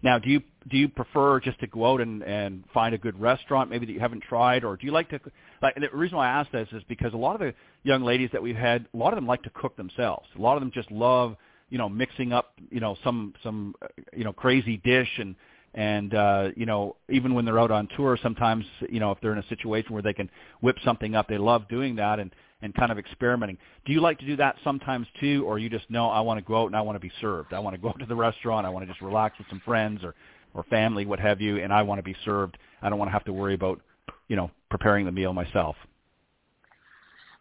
[0.02, 3.18] Now, do you do you prefer just to go out and, and find a good
[3.20, 5.20] restaurant maybe that you haven't tried, or do you like to?
[5.62, 8.30] Like the reason why I ask this is because a lot of the young ladies
[8.32, 10.26] that we've had, a lot of them like to cook themselves.
[10.38, 11.36] A lot of them just love
[11.70, 13.74] you know mixing up you know some some
[14.16, 15.34] you know crazy dish and
[15.74, 19.32] and uh you know even when they're out on tour sometimes you know if they're
[19.32, 20.30] in a situation where they can
[20.62, 23.56] whip something up they love doing that and and kind of experimenting.
[23.86, 26.44] Do you like to do that sometimes too, or you just know I want to
[26.44, 27.52] go out and I want to be served?
[27.52, 28.66] I want to go to the restaurant.
[28.66, 30.14] I want to just relax with some friends or
[30.54, 32.58] or family, what have you, and I want to be served.
[32.82, 33.80] I don't want to have to worry about
[34.28, 35.76] you know preparing the meal myself.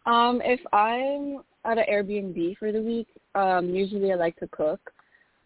[0.06, 4.80] Um, if I'm at an Airbnb for the week, um, usually I like to cook,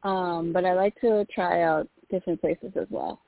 [0.05, 3.21] um, but I like to try out different places as well.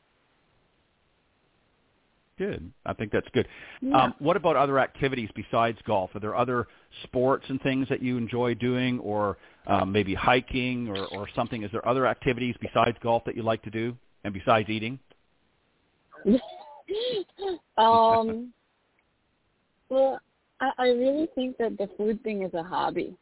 [2.36, 2.72] Good.
[2.84, 3.46] I think that's good.
[3.80, 4.04] Yeah.
[4.04, 6.10] Um, what about other activities besides golf?
[6.14, 6.66] Are there other
[7.04, 11.62] sports and things that you enjoy doing, or um, maybe hiking or, or something?
[11.62, 14.98] Is there other activities besides golf that you like to do, and besides eating?
[17.76, 18.52] um,
[19.88, 20.18] well,
[20.60, 23.16] I, I really think that the food thing is a hobby.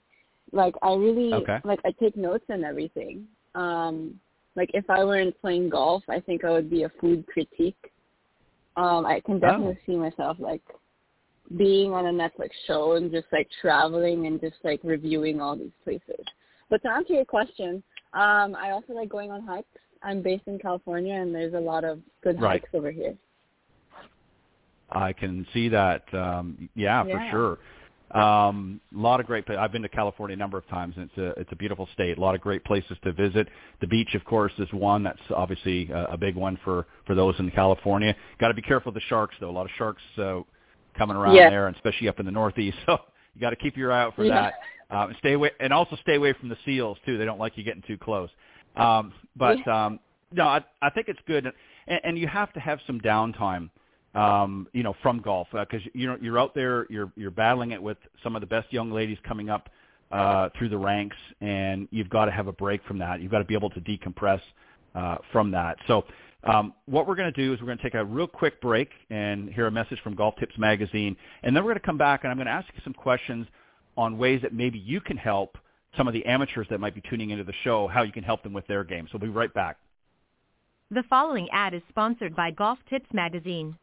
[0.53, 1.59] Like I really Okay.
[1.65, 3.27] like I take notes and everything.
[3.55, 4.19] Um,
[4.55, 7.93] like if I weren't playing golf, I think I would be a food critique.
[8.77, 10.63] Um, I can definitely see myself like
[11.57, 15.73] being on a Netflix show and just like traveling and just like reviewing all these
[15.85, 16.25] places.
[16.71, 17.83] But to answer your question,
[18.15, 19.69] um, I also like going on hikes.
[20.05, 22.61] I'm based in California and there's a lot of good Right.
[22.61, 23.15] hikes over here.
[24.91, 26.13] I can see that.
[26.15, 27.59] Um, yeah, for sure.
[28.21, 29.49] Um, a lot of great.
[29.49, 32.19] I've been to California a number of times, and it's a it's a beautiful state.
[32.19, 33.49] A lot of great places to visit.
[33.81, 35.03] The beach, of course, is one.
[35.03, 38.15] That's obviously a, a big one for for those in California.
[38.39, 39.49] Got to be careful of the sharks, though.
[39.49, 40.41] A lot of sharks uh,
[40.97, 41.49] coming around Yeah.
[41.49, 42.77] there, and especially up in the Northeast.
[42.87, 42.99] So
[43.35, 44.51] you got to keep your eye out for Yeah.
[44.91, 44.95] that.
[44.95, 47.17] Um, and stay away, and also stay away from the seals too.
[47.17, 48.29] They don't like you getting too close.
[48.77, 50.01] Um, but um,
[50.33, 51.47] no, I, I think it's good,
[51.87, 53.71] and, and you have to have some downtime
[54.15, 57.83] um, you know, from golf because you know you're out there, you're you're battling it
[57.83, 59.71] with some of the best young ladies coming up
[60.11, 63.21] uh, through the ranks, and you've got to have a break from that.
[63.21, 64.41] You've got to be able to decompress
[64.95, 65.77] uh, from that.
[65.87, 66.05] So.
[66.45, 68.89] Um, what we're going to do is we're going to take a real quick break
[69.11, 72.25] and hear a message from Golf Tips Magazine, and then we're going to come back
[72.25, 73.47] and I'm going to ask you some questions
[73.97, 75.57] on ways that maybe you can help
[75.97, 78.43] some of the amateurs that might be tuning into the show, how you can help
[78.43, 79.07] them with their game.
[79.07, 79.79] So we'll be right back.
[80.91, 83.77] The following ad is sponsored by Golf Tips Magazine.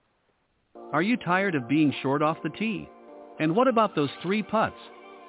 [0.94, 2.90] Are you tired of being short off the tee?
[3.40, 4.76] And what about those three putts?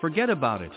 [0.00, 0.72] Forget about it.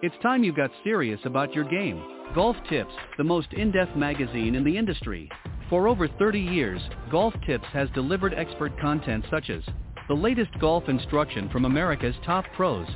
[0.00, 2.02] It's time you got serious about your game.
[2.34, 5.28] Golf Tips, the most in-depth magazine in the industry.
[5.68, 9.62] For over 30 years, Golf Tips has delivered expert content such as
[10.08, 12.86] the latest golf instruction from America's top pros,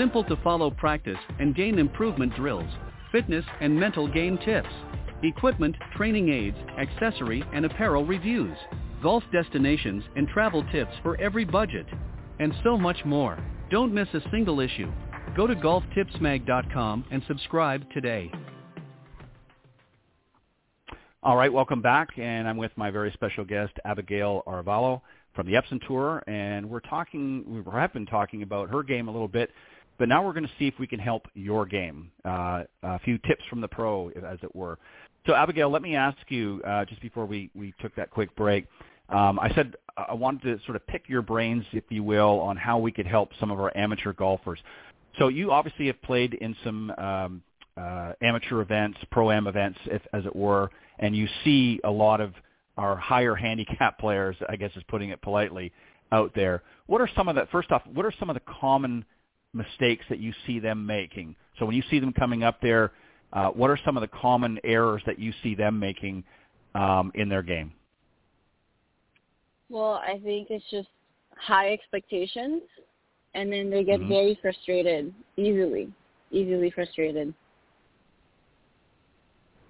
[0.00, 2.70] simple to follow practice and game improvement drills,
[3.12, 4.70] fitness and mental game tips,
[5.22, 8.56] equipment, training aids, accessory and apparel reviews,
[9.02, 11.84] golf destinations and travel tips for every budget,
[12.38, 13.38] and so much more.
[13.70, 14.90] Don't miss a single issue.
[15.36, 18.32] Go to golftipsmag.com and subscribe today.
[21.22, 25.02] All right, welcome back, and I'm with my very special guest, Abegail Arevalo
[25.34, 29.12] from the Epson Tour, and we're talking, we have been talking about her game a
[29.12, 29.50] little bit,
[30.00, 32.10] but now we're going to see if we can help your game.
[32.24, 34.78] Uh, a few tips from the pro, as it were.
[35.26, 38.66] So, Abegail, let me ask you, uh, just before we, we took that quick break,
[39.10, 42.56] um, I said I wanted to sort of pick your brains, if you will, on
[42.56, 44.58] how we could help some of our amateur golfers.
[45.18, 47.42] So you obviously have played in some um,
[47.76, 52.32] uh, amateur events, pro-am events, if, as it were, and you see a lot of
[52.78, 55.72] our higher handicap players, I guess is putting it politely,
[56.10, 56.62] out there.
[56.86, 59.04] What are some of the, first off, what are some of the common
[59.52, 61.36] mistakes that you see them making?
[61.58, 62.92] So when you see them coming up there,
[63.32, 66.24] uh, what are some of the common errors that you see them making
[66.74, 67.72] um, in their game?
[69.68, 70.88] Well, I think it's just
[71.36, 72.62] high expectations,
[73.34, 74.08] and then they get Mhm.
[74.08, 75.92] very frustrated easily,
[76.32, 77.32] easily frustrated.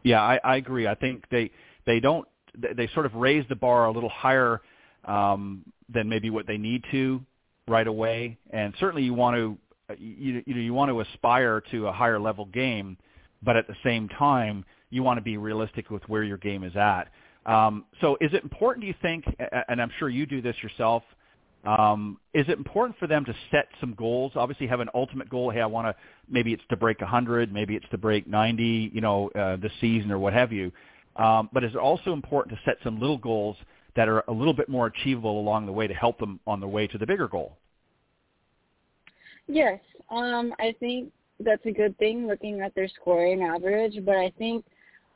[0.03, 0.87] Yeah, I, I agree.
[0.87, 1.51] I think they
[1.85, 4.63] they don't they, they sort of raise the bar a little higher
[5.05, 7.21] um, than maybe what they need to
[7.69, 9.59] right away, and certainly you want to
[9.99, 12.97] you you know you want to aspire to a higher level game,
[13.43, 16.77] but at the same time you want to be realistic with where your game is
[16.77, 17.09] at.
[17.47, 18.83] Um, so, is it important?
[18.83, 19.25] Do you think?
[19.69, 21.03] And I'm sure you do this yourself.
[21.65, 24.33] Um, is it important for them to set some goals?
[24.35, 25.51] Obviously, have an ultimate goal.
[25.51, 25.95] Hey, I want to.
[26.29, 27.53] Maybe it's to break 100.
[27.53, 28.91] Maybe it's to break 90.
[28.93, 30.71] You know, uh, this season or what have you.
[31.17, 33.57] Um, but is it also important to set some little goals
[33.97, 36.69] that are a little bit more achievable along the way to help them on the
[36.69, 37.57] way to the bigger goal?
[39.53, 44.33] Yes, um, I think that's a good thing looking at their scoring average, but I
[44.39, 44.65] think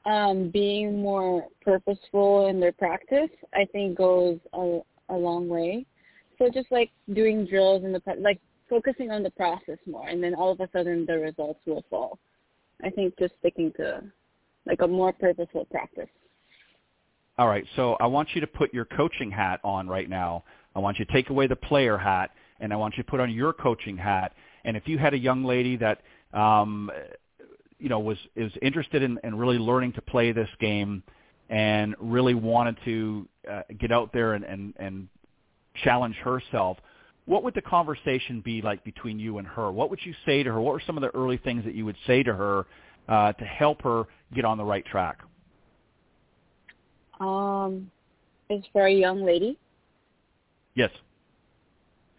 [0.07, 5.87] um, being more purposeful in their practice, I think goes a, a long way.
[6.38, 10.35] So just like doing drills in the like focusing on the process more, and then
[10.35, 12.18] all of a sudden the results will fall.
[12.83, 14.03] I think just sticking to
[14.66, 16.09] like a more purposeful practice.
[17.38, 20.42] All right, so I want you to put your coaching hat on right now.
[20.75, 22.31] I want you to take away the player hat,
[22.64, 24.33] and I want you to put on your coaching hat.
[24.64, 26.00] And if you had a young lady that
[26.33, 26.90] um,
[27.79, 31.03] you know was is interested in, in really learning to play this game
[31.50, 35.09] and really wanted to uh, get out there and, and, and
[35.85, 36.79] challenge herself,
[37.27, 39.70] what would the conversation be like between you and her?
[39.70, 40.59] What would you say to her?
[40.59, 42.64] What were some of the early things that you would say to her
[43.09, 45.18] uh, to help her get on the right track?
[47.20, 47.90] Um,
[48.48, 49.59] is for a young lady.
[50.74, 50.90] Yes.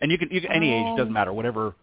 [0.05, 1.73] And you can, you can any Um, age doesn't matter, whatever.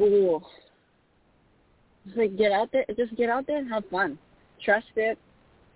[0.00, 0.42] Ooh.
[2.04, 4.18] Just like get out there, just get out there and have fun.
[4.60, 5.16] Trust it,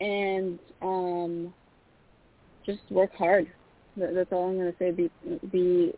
[0.00, 1.54] and um,
[2.66, 3.46] just work hard.
[3.96, 4.90] That's all I'm gonna say.
[4.90, 5.08] Be
[5.52, 5.92] be.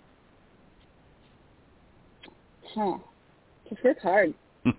[2.75, 2.99] Huh.
[3.71, 4.35] Just work hard.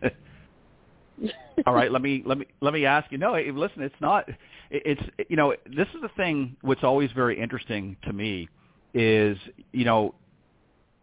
[1.66, 3.18] All right, let me let me let me ask you.
[3.18, 4.30] No, listen, it's not.
[4.70, 6.56] It's you know this is the thing.
[6.62, 8.50] What's always very interesting to me
[8.94, 9.38] is
[9.72, 10.16] you know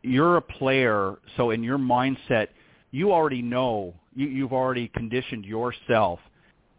[0.02, 2.48] you're a player, so in your mindset,
[2.90, 6.20] you already know you, you've already conditioned yourself.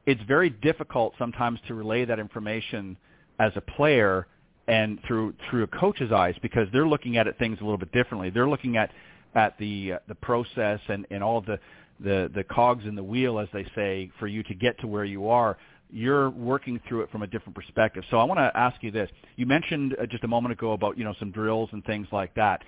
[0.05, 2.95] It's very difficult sometimes to relay that information
[3.39, 4.27] as a player
[4.67, 7.91] and through through a coach's eyes because they're looking at it things a little bit
[7.91, 8.29] differently.
[8.29, 8.91] They're looking at
[9.33, 11.59] at the uh, the process and and all the
[11.99, 15.05] the the cogs in the wheel, as they say, for you to get to where
[15.05, 15.57] you are.
[15.89, 18.03] You're working through it from a different perspective.
[18.09, 20.97] So I want to ask you this: You mentioned uh, just a moment ago about
[20.97, 22.61] you know some drills and things like that.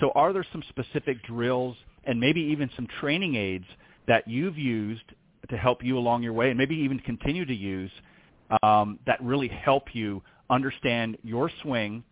[0.00, 3.66] So are there some specific drills and maybe even some training aids
[4.06, 5.04] that you've used
[5.48, 7.90] to help you along your way, and maybe even continue to use
[8.62, 12.02] um, that really help you understand your swing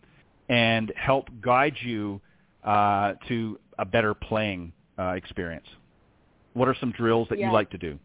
[0.48, 2.20] and help guide you
[2.64, 5.66] uh, to a better playing uh, experience?
[6.54, 7.46] What are some drills that Yeah.
[7.46, 7.98] you like to do?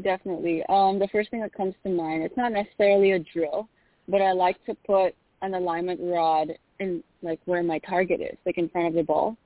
[0.00, 0.62] Definitely.
[0.68, 3.68] Um, the first thing that comes to mind, it's not necessarily a drill,
[4.08, 8.58] but I like to put an alignment rod in like where my target is, like
[8.58, 9.36] in front of the ball.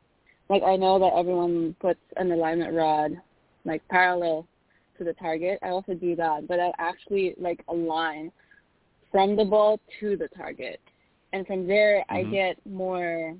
[0.48, 3.12] Like I know that everyone puts an alignment rod
[3.64, 4.46] like parallel
[4.98, 5.58] to the target.
[5.62, 8.30] I also do that, but I actually like align
[9.10, 10.80] from the ball to the target.
[11.32, 12.30] And from there I Mhm.
[12.30, 13.36] get more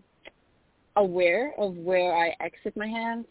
[0.97, 3.27] aware of where I exit my hands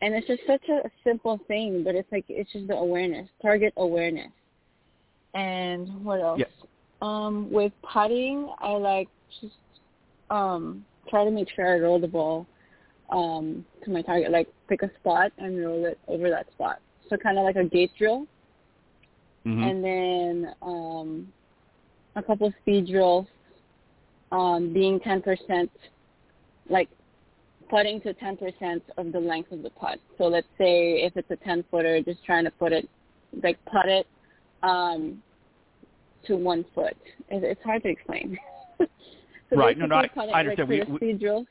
[0.00, 3.72] and it's just such a simple thing, but it's like it's just the awareness, target
[3.76, 4.32] awareness.
[5.34, 6.40] And what else?
[6.40, 6.46] Yeah.
[7.02, 9.08] Um, with putting, I like
[9.40, 9.54] just
[10.30, 12.46] um try to make sure I roll the ball
[13.10, 16.80] um to my target, like pick a spot and roll it over that spot.
[17.08, 18.26] So kind of like a gate drill,
[19.46, 19.62] Mhm.
[19.70, 21.32] and then um
[22.16, 23.26] a couple of speed drills,
[24.32, 25.70] um, being ten percent,
[26.68, 26.88] like
[27.68, 29.98] putting to 10% of the length of the putt.
[30.18, 32.88] So let's say if it's a 10 footer, just trying to put it,
[33.42, 34.06] like putt it
[34.62, 35.22] um,
[36.26, 36.96] to one foot.
[37.28, 38.38] It, it's hard to explain.
[38.78, 38.86] so
[39.52, 39.76] Right.
[39.78, 40.68] No, no, I- I understand.
[40.70, 41.46] Like, We- we-.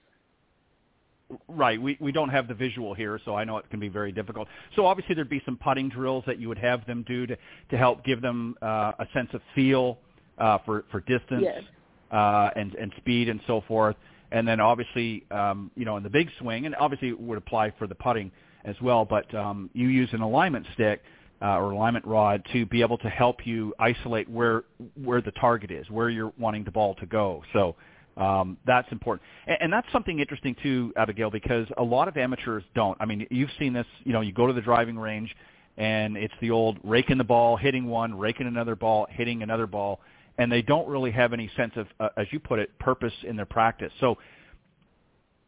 [1.47, 1.81] Right.
[1.81, 4.47] We we don't have the visual here, so I know it can be very difficult.
[4.75, 7.35] So obviously there'd be some putting drills that you would have them do to
[7.71, 9.97] to help give them uh, a sense of feel
[10.37, 11.63] uh, for for distance Yes.
[12.11, 13.95] uh, and and speed and so forth.
[14.31, 17.71] And then obviously, um, you know, in the big swing, and obviously it would apply
[17.77, 18.31] for the putting
[18.63, 19.05] as well.
[19.05, 21.01] But um, you use an alignment stick
[21.41, 24.63] uh, or alignment rod to be able to help you isolate where
[25.01, 27.43] where the target is, where you're wanting the ball to go.
[27.53, 27.75] So
[28.17, 32.63] um, that's important, and, and that's something interesting too, Abegail, because a lot of amateurs
[32.73, 32.97] don't.
[32.99, 33.87] I mean, you've seen this.
[34.03, 35.35] You know, you go to the driving range,
[35.77, 39.99] and it's the old raking the ball, hitting one, raking another ball, hitting another ball,
[40.37, 43.35] and they don't really have any sense of, uh, as you put it, purpose in
[43.35, 43.91] their practice.
[43.99, 44.17] So,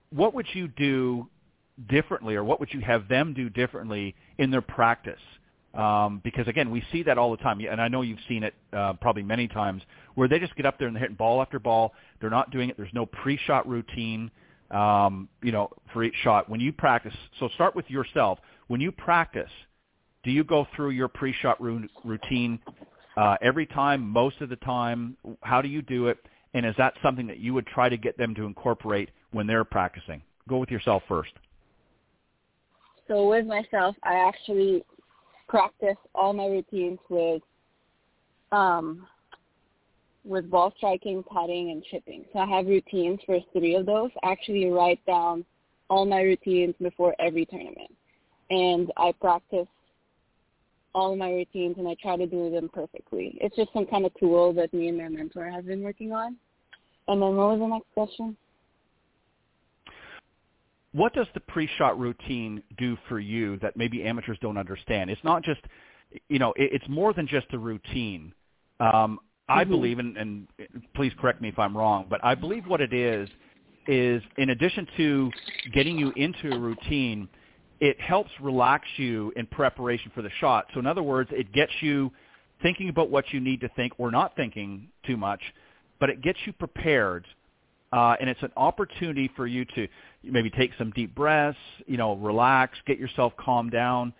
[0.09, 1.27] what would you do
[1.89, 5.19] differently, or what would you have them do differently in their practice?
[5.73, 8.55] Um, because again, we see that all the time, and I know you've seen it
[8.73, 9.83] uh, probably many times,
[10.15, 11.93] where they just get up there and they're hitting ball after ball.
[12.19, 12.77] They're not doing it.
[12.77, 14.31] There's no pre-shot routine,
[14.71, 16.49] um, you know, for each shot.
[16.49, 18.39] When you practice, so start with yourself.
[18.67, 19.51] When you practice,
[20.23, 22.59] do you go through your pre-shot routine
[23.17, 25.17] uh, every time, most of the time?
[25.41, 26.19] How do you do it?
[26.53, 29.65] And is that something that you would try to get them to incorporate when they're
[29.65, 30.21] practicing?
[30.47, 31.31] Go with yourself first.
[33.07, 34.85] So with myself, I actually
[35.49, 37.41] practice all my routines with
[38.51, 39.05] um,
[40.23, 42.25] with ball striking, putting, and chipping.
[42.33, 44.09] So I have routines for three of those.
[44.23, 45.45] I actually write down
[45.89, 47.93] all my routines before every tournament,
[48.49, 49.67] and I practice
[50.97, 53.37] all of my routines and I try to do them perfectly.
[53.39, 56.35] It's just some kind of tool that me and my mentor have been working on.
[57.07, 58.35] And then what was the next question?
[60.93, 65.11] what does the pre-shot routine do for you that maybe amateurs don't understand?
[65.11, 65.61] It's not just,
[66.27, 68.33] you know, it, it's more than just a routine.
[68.79, 69.69] Um, I Mhm.
[69.69, 70.47] believe, and, and
[70.95, 73.29] please correct me if I'm wrong, but I believe what it is
[73.87, 75.31] is in addition to
[75.71, 77.29] getting you into a routine,
[77.79, 80.65] it helps relax you in preparation for the shot.
[80.73, 82.11] So in other words, it gets you
[82.61, 85.41] thinking about what you need to think or not thinking too much,
[85.99, 87.25] but it gets you prepared
[87.93, 89.87] uh, and it's an opportunity for you to
[90.23, 94.13] maybe take some deep breaths, you know, relax, get yourself calmed down,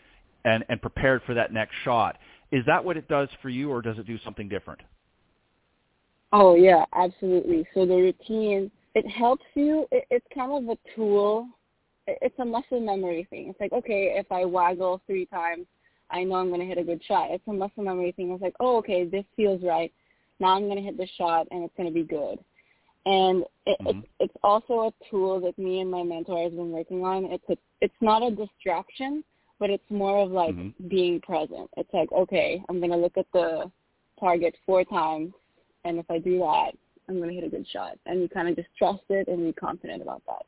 [0.45, 2.18] and, and prepared for that next shot.
[2.51, 4.80] Is that what it does for you, or does it do something different?
[6.32, 7.68] Oh yeah, absolutely.
[7.74, 9.86] So the routine it helps you.
[9.91, 11.47] It, it's kind of a tool.
[12.08, 13.49] It, it's a muscle memory thing.
[13.49, 15.66] It's like okay, if I waggle three times,
[16.10, 17.32] I know I'm going to hit a good shot.
[17.32, 18.32] It's a muscle memory thing.
[18.32, 19.91] It's like oh okay, this feels right.
[20.39, 22.39] Now I'm going to hit the shot and it's going to be good.
[23.05, 23.89] And it, Mhm.
[23.89, 27.26] it's it's also a tool that me and my mentor has been working on.
[27.26, 29.24] It's a, it's not a distraction,
[29.60, 30.74] but it's more of like Mhm.
[30.89, 31.70] being present.
[31.78, 33.72] It's like okay, I'm going to look at the
[34.20, 35.34] target four times,
[35.86, 36.72] and if I do that,
[37.08, 37.97] I'm going to hit a good shot.
[38.05, 40.45] And you kind of just trust it and be confident about that.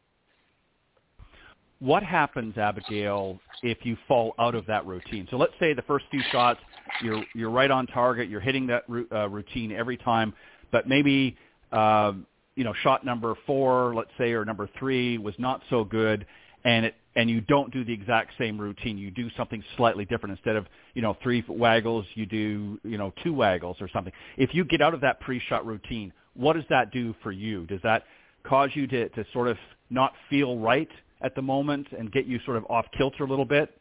[1.79, 5.27] What happens, Abegail, if you fall out of that routine?
[5.31, 6.59] So let's say the first few shots,
[7.01, 10.33] you're you're right on target, you're hitting that uh, routine every time,
[10.71, 11.37] but maybe
[11.71, 12.25] um,
[12.55, 16.25] you know shot number four, let's say, or number three was not so good,
[16.65, 18.97] and it and you don't do the exact same routine.
[18.97, 20.37] You do something slightly different.
[20.37, 24.11] Instead of you know three waggles, you do you know two waggles or something.
[24.35, 27.65] If you get out of that pre-shot routine, what does that do for you?
[27.67, 28.03] Does that
[28.43, 29.57] cause you to to sort of
[29.89, 30.89] not feel right
[31.21, 33.79] at the moment and get you sort of off kilter a little bit?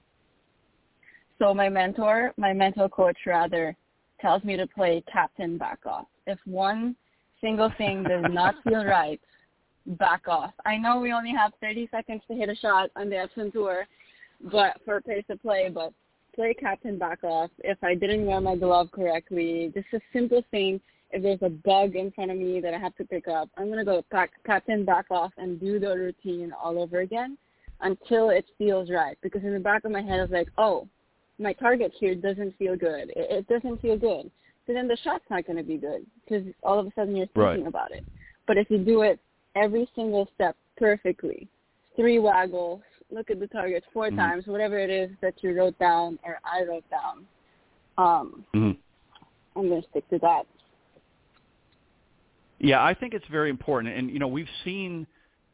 [1.39, 3.76] So my mentor, my mental coach rather,
[4.20, 6.07] tells me to play captain back off.
[6.26, 6.97] If one
[7.41, 9.20] single thing does not feel right,
[9.86, 10.53] back off.
[10.66, 13.86] I know we only have 30 seconds to hit a shot on the Epson Tour,
[14.53, 15.93] but for a pace of play, but
[16.34, 17.51] play captain back off.
[17.61, 20.80] If I didn't wear my glove correctly, just a simple thing.
[21.11, 23.68] If there's a bug in front of me that I have to pick up, I'm
[23.70, 27.38] gonna go pack, captain back off and do the routine all over again
[27.80, 29.16] until it feels right.
[29.22, 30.86] Because in the back of my head, I was like, oh,
[31.38, 33.11] my target here doesn't feel good.
[33.11, 34.30] It, it doesn't feel good.
[34.66, 37.26] So then the shot's not going to be good because all of a sudden you're
[37.28, 37.66] thinking Right.
[37.66, 38.04] about it.
[38.46, 39.18] But if you do it
[39.54, 41.48] every single step perfectly,
[41.96, 44.16] three waggles, look at the target 4 Mhm.
[44.16, 47.26] times, whatever it is that you wrote down or I wrote down,
[47.96, 48.78] um, Mm-hmm.
[49.59, 50.46] I'm going to stick to that.
[52.61, 55.06] Yeah, I think it's very important, and you know we've seen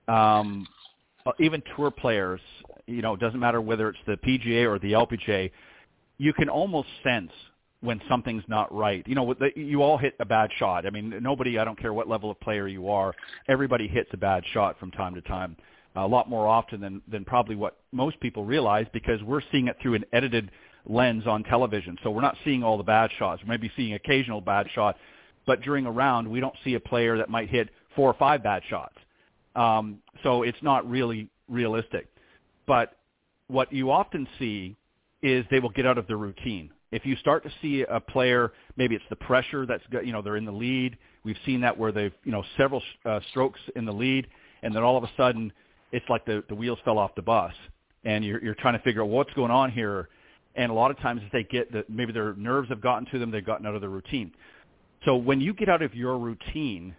[0.09, 0.67] um,
[1.27, 2.41] uh, even tour players.
[2.87, 5.51] You know, it doesn't matter whether it's the PGA or the LPGA.
[6.19, 7.31] You can almost sense
[7.81, 9.07] when something's not right.
[9.07, 10.87] You know, you all hit a bad shot.
[10.87, 11.59] I mean, nobody.
[11.59, 13.15] I don't care what level of player you are.
[13.49, 15.57] Everybody hits a bad shot from time to time.
[15.97, 19.77] A lot more often than than probably what most people realize because we're seeing it
[19.81, 20.51] through an edited
[20.87, 21.97] lens on television.
[22.03, 23.43] So we're not seeing all the bad shots.
[23.43, 24.97] We may be seeing occasional bad shot,
[25.47, 28.43] but during a round, we don't see a player that might hit four or five
[28.43, 28.95] bad shots.
[29.55, 32.09] Um, so it's not really realistic.
[32.67, 32.97] But
[33.49, 34.77] what you often see
[35.23, 36.71] is they will get out of the routine.
[36.91, 40.37] If you start to see a player, maybe it's the pressure that's you know they're
[40.37, 40.97] in the lead.
[41.25, 44.27] We've seen that where they've you know several uh, strokes in the lead,
[44.63, 45.53] and then all of a sudden
[45.93, 47.53] it's like the the wheels fell off the bus,
[48.05, 50.09] and you're you're trying to figure out what's going on here.
[50.57, 53.33] And a lot of times, they get that, maybe their nerves have gotten to them,
[53.33, 54.31] they've gotten out of the routine.
[55.05, 56.95] So when you get out of your routine,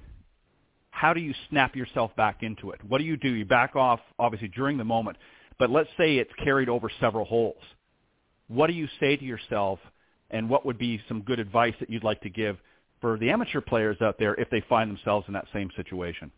[0.91, 2.83] how do you snap yourself back into it?
[2.87, 3.29] What do you do?
[3.29, 5.17] You back off, obviously, during the moment.
[5.57, 7.61] But let's say it's carried over several holes.
[8.47, 9.79] What do you say to yourself,
[10.29, 12.57] and what would be some good advice that you'd like to give
[13.01, 16.31] for the amateur players out there if they find themselves in that same situation?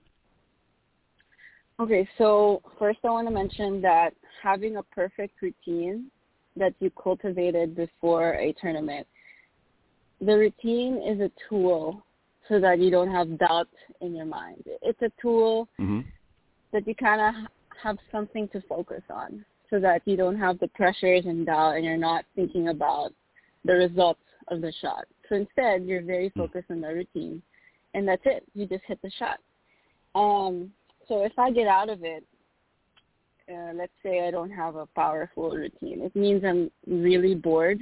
[1.79, 6.09] Okay, so first I want to mention that having a perfect routine
[6.55, 9.05] that you cultivated before a tournament,
[10.21, 12.03] the routine is a tool
[12.47, 13.67] so that you don't have doubt
[14.01, 14.63] in your mind.
[14.81, 16.07] It's a tool Mm-hmm.
[16.73, 17.49] that you kind of
[17.81, 21.85] have something to focus on so that you don't have the pressures and doubt and
[21.85, 23.13] you're not thinking about
[23.65, 25.05] the results of the shot.
[25.29, 27.41] So instead, you're very focused on the routine
[27.93, 28.43] and that's it.
[28.53, 29.39] You just hit the shot.
[30.15, 30.71] Um,
[31.07, 32.23] so if I get out of it,
[33.49, 37.79] uh, let's say I don't have a powerful routine, it means I'm really bored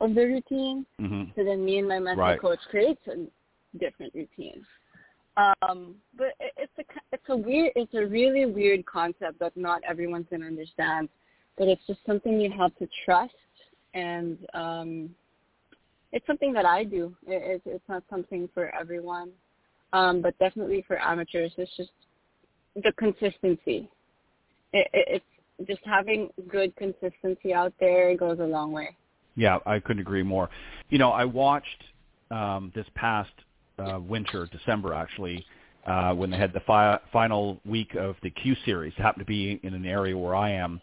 [0.00, 0.86] of the routine.
[1.00, 1.30] Mm-hmm.
[1.36, 2.40] So then me and my mental Right.
[2.40, 3.26] coach creates a
[3.78, 4.64] different routine.
[5.36, 9.80] Um, but it, it's a it's a weird it's a really weird concept that not
[9.88, 11.08] everyone's gonna understand.
[11.56, 13.34] But it's just something you have to trust,
[13.94, 15.14] and um,
[16.12, 17.14] it's something that I do.
[17.26, 19.30] It, it's it's not something for everyone,
[19.92, 21.90] um, but definitely for amateurs, it's just
[22.76, 23.88] the consistency.
[24.72, 25.22] It, it,
[25.58, 28.96] it's just having good consistency out there goes a long way.
[29.36, 30.50] Yeah, I couldn't agree more.
[30.88, 31.84] You know, I watched
[32.30, 33.30] um, this past
[33.78, 35.44] uh, winter, December actually,
[35.86, 38.92] uh, when they had the fi- final week of the Q Series.
[38.98, 40.80] It happened to be in an area where I am,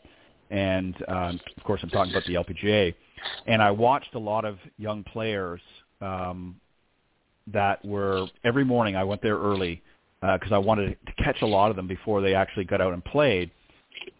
[0.49, 2.93] and um, of course I'm talking about the LPGA.
[3.47, 5.61] And I watched a lot of young players
[6.01, 6.55] um,
[7.47, 8.95] that were every morning.
[8.95, 9.81] I went there early
[10.21, 13.03] because I wanted to catch a lot of them before they actually got out and
[13.05, 13.51] played.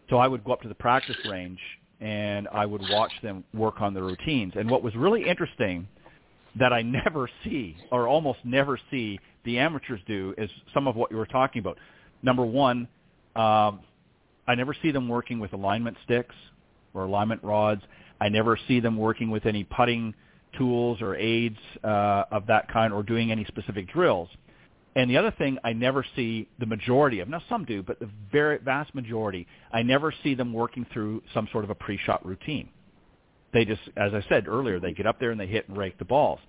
[0.09, 1.59] So I would go up to the practice range
[1.99, 4.53] and I would watch them work on their routines.
[4.55, 5.87] And what was really interesting
[6.59, 11.11] that I never see or almost never see the amateurs do is some of what
[11.11, 11.77] you were talking about.
[12.21, 12.87] Number one,
[13.35, 13.79] um,
[14.47, 16.35] I never see them working with alignment sticks
[16.93, 17.81] or alignment rods.
[18.19, 20.13] I never see them working with any putting
[20.57, 24.29] tools or aids uh, of that kind or doing any specific drills.
[24.97, 28.09] And the other thing, I never see the majority of, now some do, but the
[28.31, 32.69] very vast majority, I never see them working through some sort of a pre-shot routine.
[33.53, 35.99] They just, as I said earlier, they get up there and they hit and rake
[35.99, 36.39] the balls.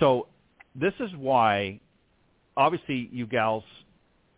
[0.00, 0.26] So
[0.74, 1.78] this is why,
[2.56, 3.62] obviously, you gals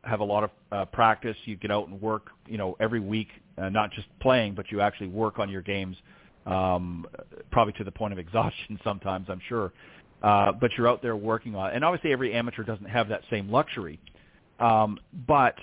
[0.04, 1.36] have a lot of uh, practice.
[1.46, 4.82] You get out and work, you know, every week, uh, not just playing, but you
[4.82, 5.96] actually work on your games,
[6.44, 7.06] um,
[7.50, 9.72] probably to the point of exhaustion sometimes, I'm sure.
[10.22, 11.76] Uh, but you're out there working on it.
[11.76, 13.98] And obviously every amateur doesn't have that same luxury.
[14.58, 15.54] Um, but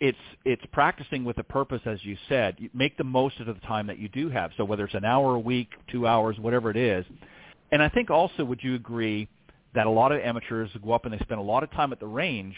[0.00, 2.56] it's it's practicing with a purpose, as you said.
[2.72, 4.52] Make the most of the time that you do have.
[4.56, 7.04] So whether it's an hour a week, two hours, whatever it is.
[7.72, 9.28] And I think also, would you agree
[9.74, 12.00] that a lot of amateurs go up and they spend a lot of time at
[12.00, 12.54] the range,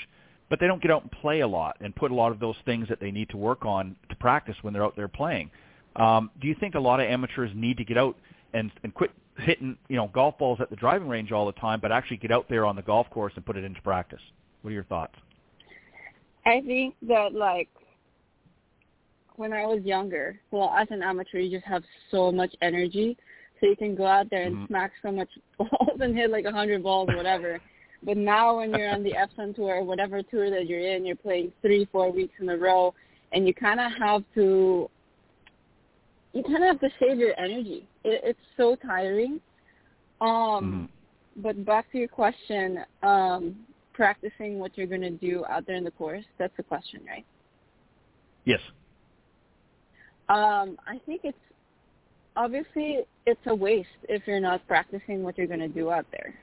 [0.48, 2.54] but they don't get out and play a lot and put a lot of those
[2.64, 5.50] things that they need to work on to practice when they're out there playing.
[5.96, 8.16] Um, do you think a lot of amateurs need to get out
[8.54, 11.80] and, and quit hitting you know golf balls at the driving range all the time,
[11.80, 14.20] but actually get out there on the golf course and put it into practice.
[14.62, 15.14] What are your thoughts?
[16.46, 17.68] I think that like
[19.36, 23.16] when I was younger, well, as an amateur, you just have so much energy,
[23.58, 24.66] so you can go out there and mm-hmm.
[24.66, 25.28] smack so much
[25.58, 27.60] balls and hit like a hundred balls or whatever.
[28.02, 31.16] but now when you're on the Epson tour or whatever tour that you're in, you're
[31.16, 32.94] playing three, four weeks in a row,
[33.32, 34.90] and you kind of have to
[36.32, 37.88] you kind of have to save your energy.
[38.04, 39.40] It, it's so tiring.
[40.20, 40.84] Um, mm-hmm.
[41.36, 43.56] But back to your question, um,
[43.92, 47.24] practicing what you're going to do out there in the course, that's the question, right?
[48.44, 48.60] Yes.
[50.28, 51.38] Um, I think it's
[52.36, 56.34] obviously it's a waste if you're not practicing what you're going to do out there.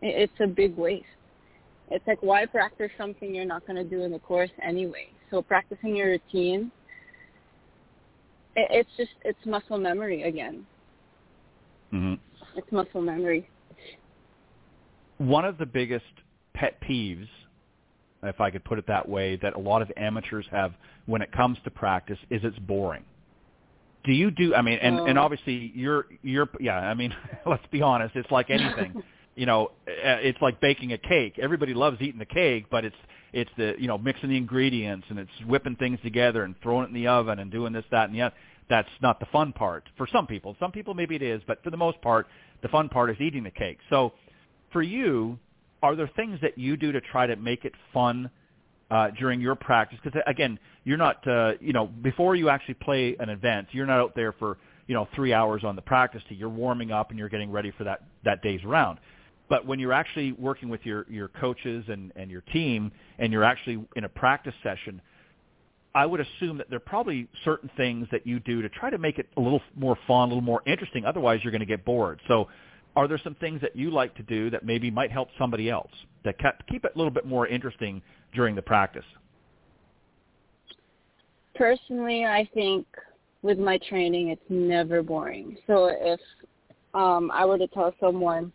[0.00, 1.04] It's a big waste.
[1.90, 5.08] It's like why practice something you're not going to do in the course anyway?
[5.30, 6.70] So practicing your routine
[8.56, 10.66] it's just it's muscle memory again.
[11.92, 12.14] Mm-hmm.
[12.58, 13.48] It's muscle memory.
[15.18, 16.04] One of the biggest
[16.54, 17.28] pet peeves,
[18.22, 20.72] if I could put it that way, that a lot of amateurs have
[21.06, 23.04] when it comes to practice is it's boring.
[24.04, 24.54] Do you do?
[24.54, 25.22] I mean, and and oh.
[25.22, 26.76] obviously you're you're yeah.
[26.76, 27.14] I mean,
[27.46, 28.16] let's be honest.
[28.16, 29.02] It's like anything.
[29.36, 31.38] you know, uh, it's like baking a cake.
[31.40, 32.96] Everybody loves eating the cake, but it's
[33.32, 36.88] it's the you know mixing the ingredients and it's whipping things together and throwing it
[36.88, 38.34] in the oven and doing this, that, and the other.
[38.68, 40.56] That's not the fun part for some people.
[40.60, 42.26] Some people maybe it is, but for the most part,
[42.62, 43.78] the fun part is eating the cake.
[43.90, 44.12] So,
[44.72, 45.38] for you,
[45.82, 48.30] are there things that you do to try to make it fun
[48.90, 49.98] uh, during your practice?
[50.02, 53.98] Because again, you're not uh, you know before you actually play an event, you're not
[53.98, 56.34] out there for you know three hours on the practice tee.
[56.34, 58.98] You're warming up and you're getting ready for that that day's round.
[59.48, 63.44] But when you're actually working with your, your coaches and, and your team and you're
[63.44, 65.00] actually in a practice session,
[65.94, 68.98] I would assume that there are probably certain things that you do to try to
[68.98, 71.04] make it a little more fun, a little more interesting.
[71.04, 72.20] Otherwise, you're going to get bored.
[72.28, 72.48] So
[72.96, 75.90] are there some things that you like to do that maybe might help somebody else
[76.24, 76.36] that
[76.68, 78.00] keep it a little bit more interesting
[78.34, 79.04] during the practice?
[81.54, 82.86] Personally, I think
[83.42, 85.56] with my training, it's never boring.
[85.66, 86.20] So if
[86.94, 88.52] um, I were to tell someone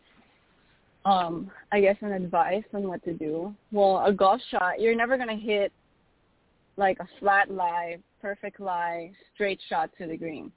[1.07, 3.55] um, I guess an advice on what to do.
[3.71, 5.71] Well, a golf shot, you're never gonna hit
[6.75, 10.51] like a flat lie, perfect lie, straight shot to the green.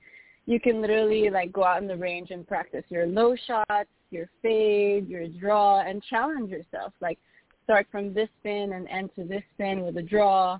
[0.46, 4.28] You can literally like go out in the range and practice your low shots, your
[4.42, 6.92] fade, your draw, and challenge yourself.
[7.00, 7.18] Like
[7.62, 10.58] start from this spin and end to this spin with a draw.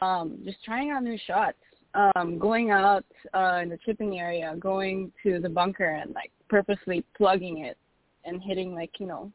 [0.00, 1.58] Um, just trying out new shots.
[1.94, 7.04] Um, going out uh, in the chipping area, going to the bunker and like purposely
[7.16, 7.76] plugging it
[8.26, 9.30] and hitting like you know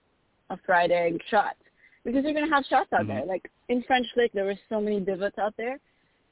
[0.50, 1.56] a fried egg shot
[2.04, 3.10] because you're gonna have shots out mm-hmm.
[3.10, 3.26] there.
[3.26, 5.80] Like in French Lick, there were so many divots out there,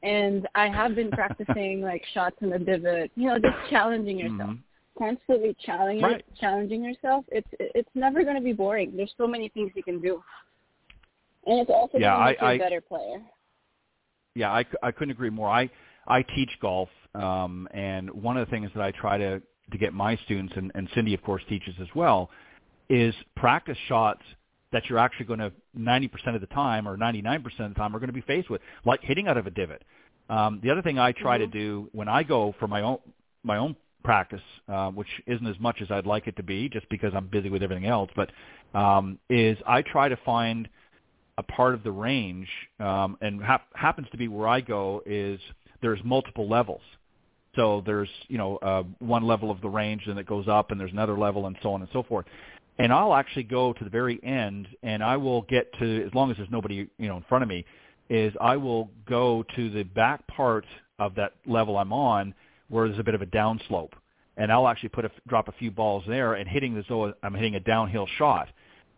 [0.03, 3.11] and I have been practicing like shots in the divot.
[3.15, 5.03] You know, just challenging yourself, mm-hmm.
[5.03, 6.25] constantly challenging right.
[6.39, 7.25] challenging yourself.
[7.29, 8.95] It's it's never gonna be boring.
[8.95, 10.21] There's so many things you can do,
[11.45, 13.21] and it's also yeah, gonna make I, you a better player.
[14.35, 15.49] Yeah, I I couldn't agree more.
[15.49, 15.69] I
[16.07, 19.41] I teach golf, um, and one of the things that I try to
[19.71, 22.29] to get my students, and, and Cindy of course teaches as well,
[22.89, 24.21] is practice shots
[24.71, 27.99] that you're actually going to 90% of the time or 99% of the time are
[27.99, 29.83] going to be faced with, like hitting out of a divot.
[30.29, 31.51] Um, the other thing I try mm-hmm.
[31.51, 32.99] to do when I go for my own
[33.43, 36.87] my own practice, uh, which isn't as much as I'd like it to be, just
[36.89, 38.29] because I'm busy with everything else, but
[38.77, 40.67] um, is I try to find
[41.37, 42.47] a part of the range,
[42.79, 45.39] um, and hap- happens to be where I go is
[45.81, 46.81] there's multiple levels.
[47.55, 50.79] So there's you know uh, one level of the range, and it goes up, and
[50.79, 52.25] there's another level, and so on and so forth.
[52.79, 56.31] And I'll actually go to the very end, and I will get to as long
[56.31, 57.65] as there's nobody you know in front of me,
[58.09, 60.65] is I will go to the back part
[60.97, 62.33] of that level I'm on
[62.69, 63.91] where there's a bit of a downslope,
[64.37, 67.33] and I'll actually put a drop a few balls there and hitting as though I'm
[67.33, 68.47] hitting a downhill shot.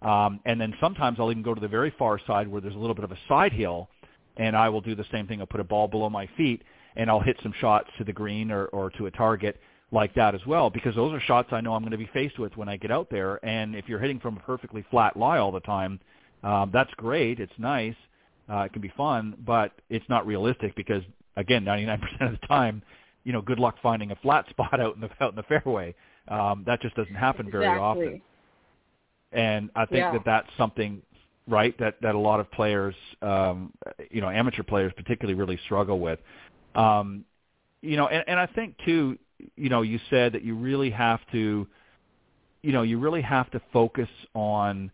[0.03, 2.79] Um, and then sometimes I'll even go to the very far side where there's a
[2.79, 3.89] little bit of a side hill,
[4.38, 5.39] and I will do the same thing.
[5.39, 6.61] I'll put a ball below my feet,
[6.95, 9.59] and I'll hit some shots to the green or, or to a target
[9.92, 12.39] like that as well, because those are shots I know I'm going to be faced
[12.39, 13.44] with when I get out there.
[13.46, 16.00] And if you're hitting from a perfectly flat lie all the time,
[16.44, 17.39] um, that's great.
[17.39, 17.96] It's nice.
[18.50, 21.04] Uh, it can be fun, but it's not realistic because,
[21.36, 22.82] again, 99% of the time,
[23.24, 25.94] you know, good luck finding a flat spot out in the out in the fairway.
[26.28, 27.68] Um, that just doesn't happen exactly.
[27.68, 28.22] very often.
[29.34, 30.12] And I think yeah.
[30.14, 31.02] that that's something
[31.48, 33.72] right that that a lot of players um
[34.12, 36.20] you know amateur players particularly really struggle with
[36.76, 37.26] um
[37.82, 39.18] you know and, and i think too
[39.56, 41.68] you know you said that you really have to
[42.62, 44.92] you know you really have to focus on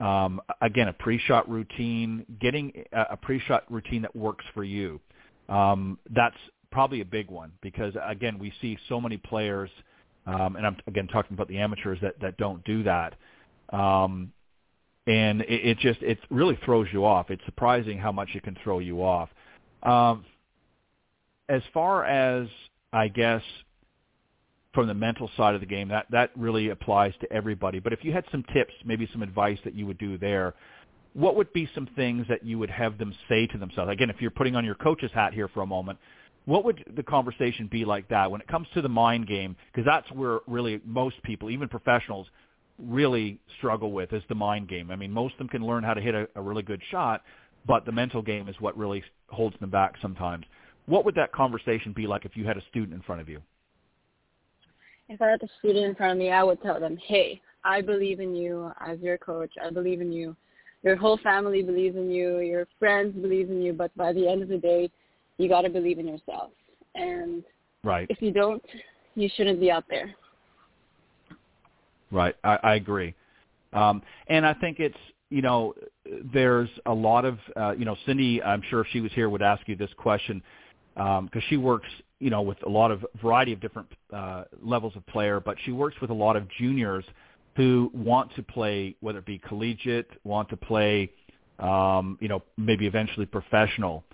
[0.00, 5.00] um again a pre-shot routine getting a, pre-shot routine that works for you
[5.48, 6.36] um that's
[6.70, 9.70] probably a big one because again we see so many players
[10.26, 13.14] um and i'm again talking about the amateurs that that don't do that
[13.72, 14.32] um
[15.08, 17.30] and it, it just it really throws you off.
[17.30, 19.30] It's surprising how much it can throw you off.
[19.82, 20.24] Um,
[21.48, 22.46] as far as
[22.92, 23.42] I guess
[24.74, 27.78] from the mental side of the game, that that really applies to everybody.
[27.78, 30.54] But if you had some tips, maybe some advice that you would do there,
[31.14, 33.90] what would be some things that you would have them say to themselves?
[33.90, 35.98] Again, if you're putting on your coach's hat here for a moment,
[36.44, 39.56] what would the conversation be like that when it comes to the mind game?
[39.72, 42.26] Because that's where really most people, even professionals,
[42.78, 44.90] really struggle with is the mind game.
[44.90, 47.22] I mean, most of them can learn how to hit a, a really good shot,
[47.66, 50.46] but the mental game is what really holds them back sometimes.
[50.86, 53.42] What would that conversation be like if you had a student in front of you?
[55.08, 57.80] If I had a student in front of me, I would tell them, hey, I
[57.80, 59.52] believe in you as your coach.
[59.64, 60.36] I believe in you.
[60.82, 62.38] Your whole family believes in you.
[62.38, 63.72] Your friends believe in you.
[63.72, 64.90] But by the end of the day,
[65.38, 66.50] you got to believe in yourself.
[66.94, 67.42] And
[67.82, 68.06] right.
[68.10, 68.62] if you don't,
[69.14, 70.14] you shouldn't be out there.
[72.10, 73.14] Right, I, I agree,
[73.74, 74.96] um, and I think it's
[75.28, 75.74] you know
[76.32, 78.42] there's a lot of uh, you know Cindy.
[78.42, 80.42] I'm sure if she was here would ask you this question
[80.94, 81.88] because um, she works
[82.20, 85.72] you know with a lot of variety of different uh, levels of player, but she
[85.72, 87.04] works with a lot of juniors
[87.56, 91.10] who want to play whether it be collegiate, want to play
[91.58, 94.04] um, you know maybe eventually professional.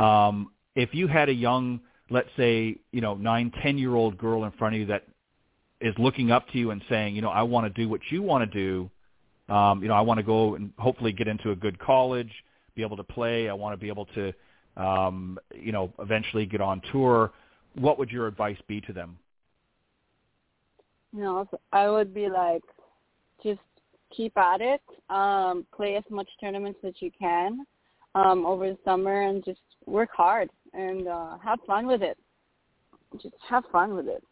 [0.00, 1.80] Um, if you had a young
[2.10, 5.04] let's say you know nine ten year old girl in front of you that
[5.80, 8.22] is looking up to you and saying, you know, I want to do what you
[8.22, 8.90] want to do.
[9.52, 12.30] Um, you know, I want to go and hopefully get into a good college,
[12.74, 13.48] be able to play.
[13.48, 14.32] I want to be able to,
[14.78, 17.32] um, you know, eventually get on tour.
[17.74, 19.18] What would your advice be to them?
[21.12, 22.62] You know, I would be like,
[23.42, 23.60] just
[24.14, 24.80] keep at it.
[25.10, 27.66] Um, play as much tournaments as you can
[28.14, 32.16] um, over the summer, and just work hard and uh, have fun with it.
[33.22, 34.22] Just have fun with it.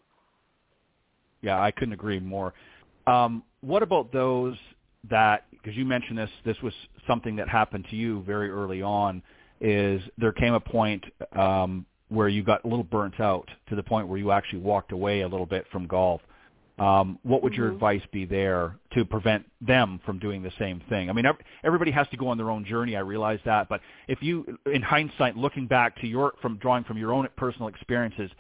[1.43, 2.55] Yeah, I couldn't agree more.
[3.07, 4.57] Um, what about those
[5.09, 6.73] that, because you mentioned this, this was
[7.07, 9.23] something that happened to you very early on,
[9.61, 13.83] is there came a point um, where you got a little burnt out to the
[13.83, 16.21] point where you actually walked away a little bit from golf.
[16.79, 17.63] Um, what would mm-hmm.
[17.63, 21.09] your advice be there to prevent them from doing the same thing?
[21.09, 21.25] I mean,
[21.65, 22.97] everybody has to go on their own journey.
[22.97, 26.99] I realize that, but if you, in hindsight, looking back to your from drawing from
[26.99, 28.31] your own personal experiences,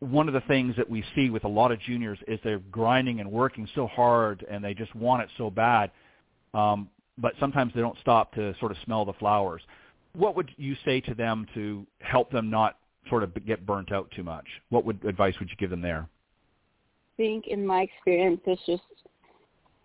[0.00, 3.20] one of the things that we see with a lot of juniors is they're grinding
[3.20, 5.90] and working so hard and they just want it so bad,
[6.52, 9.62] um, but sometimes they don't stop to sort of smell the flowers.
[10.16, 14.10] What would you say to them to help them not sort of get burnt out
[14.14, 14.46] too much?
[14.70, 16.08] What would advice would you give them there?
[16.08, 18.82] I think in my experience, it's just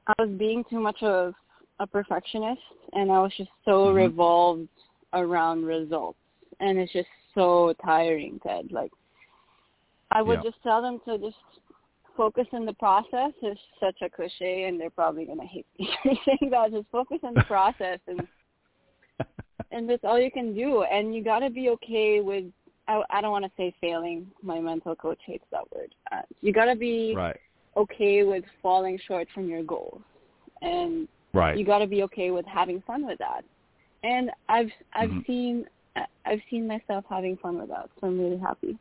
[0.08, 1.34] I was being too much of
[1.80, 2.62] a perfectionist,
[2.94, 3.96] and I was just so mm-hmm.
[3.96, 4.68] revolved
[5.14, 6.18] around results,
[6.60, 8.72] and it's just so tiring, Ted.
[8.72, 8.92] Like
[10.12, 10.52] I would yeah.
[10.52, 11.38] just tell them to just
[12.18, 13.32] focus in the process.
[13.42, 15.90] It's such a cliche, and they're probably going to hate me
[16.26, 16.72] saying that.
[16.72, 18.28] Just focus on the process, and
[19.72, 20.84] and that's all you can do.
[20.84, 22.46] And you got to be okay with.
[22.88, 24.28] I, I don't want to say failing.
[24.42, 25.94] My mental coach hates that word.
[26.12, 27.38] Uh, you got to be right.
[27.78, 30.02] okay with falling short from your goals,
[30.62, 31.58] and right.
[31.58, 33.44] you got to be okay with having fun with that.
[34.04, 35.20] And I've I've mm-hmm.
[35.28, 35.66] seen
[36.26, 38.78] I've seen myself having fun with that, so I'm really happy.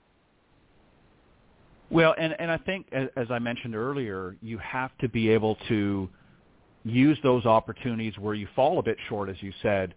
[1.90, 5.56] Well, and, and I think, as, as I mentioned earlier, you have to be able
[5.68, 6.08] to
[6.84, 9.94] use those opportunities where you fall a bit short, as you said,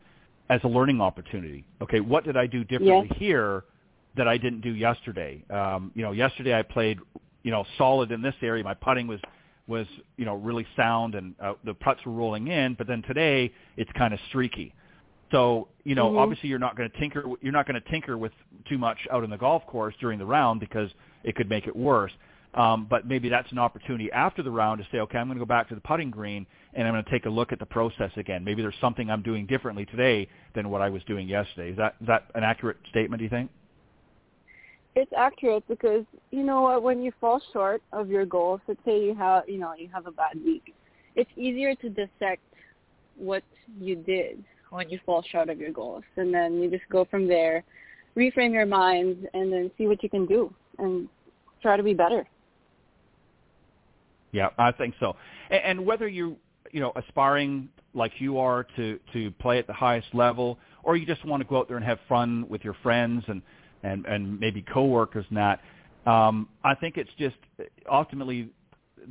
[0.49, 1.65] as a learning opportunity.
[1.81, 3.19] Okay, what did I do differently yes.
[3.19, 3.63] here
[4.15, 5.43] that I didn't do yesterday.
[5.49, 6.99] Um, you know, yesterday I played,
[7.43, 8.63] you know, solid in this area.
[8.63, 9.19] My putting was
[9.65, 9.87] was
[10.17, 13.91] you know really sound and uh, the putts were rolling in, but then today it's
[13.97, 14.73] kind of streaky.
[15.31, 16.19] So you know, Mhm.
[16.19, 17.23] obviously you're not going to tinker.
[17.41, 18.33] You're not going to tinker with
[18.65, 20.89] too much out in the golf course during the round because
[21.23, 22.11] it could make it worse.
[22.55, 25.43] Um, but maybe that's an opportunity after the round to say, okay, I'm going to
[25.43, 27.65] go back to the putting green and I'm going to take a look at the
[27.65, 28.43] process again.
[28.43, 31.71] Maybe there's something I'm doing differently today than what I was doing yesterday.
[31.71, 33.19] Is that is that an accurate statement?
[33.19, 33.49] Do you think?
[34.95, 36.83] It's accurate because you know what?
[36.83, 40.05] When you fall short of your goals, let's say you have you know you have
[40.05, 40.75] a bad week,
[41.15, 42.41] it's easier to dissect
[43.17, 43.43] what
[43.79, 47.27] you did when you fall short of your goals, and then you just go from
[47.27, 47.63] there,
[48.15, 51.07] reframe your mind, and then see what you can do and
[51.61, 52.27] try to be better.
[54.33, 55.15] Yeah, I think so.
[55.49, 56.35] And, and whether you
[56.71, 61.05] you know aspiring like you are to to play at the highest level, or you
[61.05, 63.41] just want to go out there and have fun with your friends and
[63.83, 65.61] and and maybe coworkers and that,
[66.11, 67.35] um, I think it's just
[67.89, 68.49] ultimately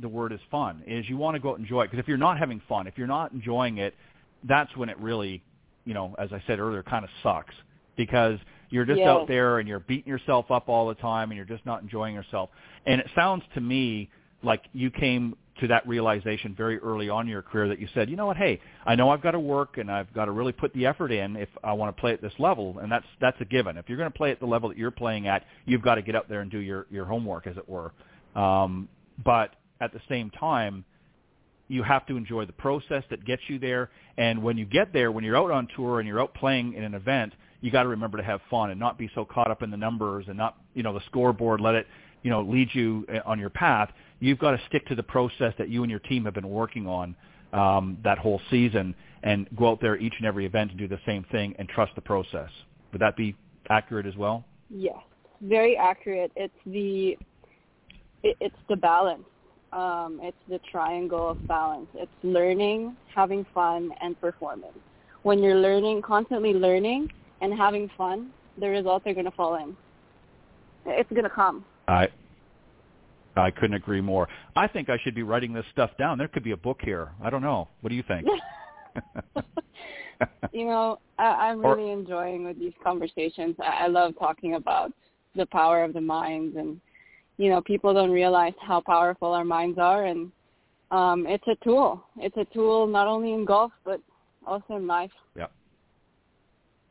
[0.01, 0.83] the word is fun.
[0.85, 2.87] Is you want to go out and enjoy it because if you're not having fun,
[2.87, 3.95] if you're not enjoying it,
[4.43, 5.41] that's when it really,
[5.85, 7.55] you know, as I said earlier, kind of sucks
[7.95, 9.11] because you're just Yeah.
[9.11, 12.15] out there and you're beating yourself up all the time and you're just not enjoying
[12.15, 12.49] yourself.
[12.87, 14.09] And it sounds to me
[14.43, 18.09] like you came to that realization very early on in your career that you said,
[18.09, 20.51] you know what, hey, I know I've got to work and I've got to really
[20.51, 23.39] put the effort in if I want to play at this level, and that's that's
[23.39, 23.77] a given.
[23.77, 26.01] If you're going to play at the level that you're playing at, you've got to
[26.01, 27.91] get up there and do your your homework, as it were.
[28.35, 28.89] Um,
[29.23, 30.85] but at the same time,
[31.67, 33.89] you have to enjoy the process that gets you there.
[34.17, 36.83] And when you get there, when you're out on tour and you're out playing in
[36.83, 39.63] an event, you got to remember to have fun and not be so caught up
[39.63, 41.61] in the numbers and not, you know, the scoreboard.
[41.61, 41.87] Let it,
[42.23, 43.89] you know, lead you uh, on your path.
[44.19, 46.87] You've got to stick to the process that you and your team have been working
[46.87, 47.15] on
[47.51, 50.99] um, that whole season, and go out there each and every event and do the
[51.05, 52.49] same thing and trust the process.
[52.91, 53.35] Would that be
[53.69, 54.45] accurate as well?
[54.69, 54.97] Yes,
[55.41, 56.31] very accurate.
[56.35, 57.17] It's the
[58.23, 59.23] it, it's the balance.
[59.71, 61.87] Um, it's the triangle of balance.
[61.95, 64.71] It's learning, having fun, and performing.
[65.23, 67.09] When you're learning, constantly learning
[67.41, 69.75] and having fun, the results are going to fall in.
[70.85, 71.65] It's going to come.
[71.87, 72.07] I
[73.35, 74.27] I couldn't agree more.
[74.55, 76.17] I think I should be writing this stuff down.
[76.17, 77.09] There could be a book here.
[77.23, 77.67] I don't know.
[77.81, 78.27] What do you think?
[80.51, 83.55] you know, I, I'm Or- really enjoying with these conversations.
[83.59, 84.91] I, I love talking about
[85.35, 86.79] the power of the mind, and
[87.37, 90.31] you know, people don't realize how powerful our minds are, and
[90.91, 92.03] um, it's a tool.
[92.17, 93.99] It's a tool not only in golf but
[94.45, 95.11] also in life.
[95.35, 95.47] Yeah.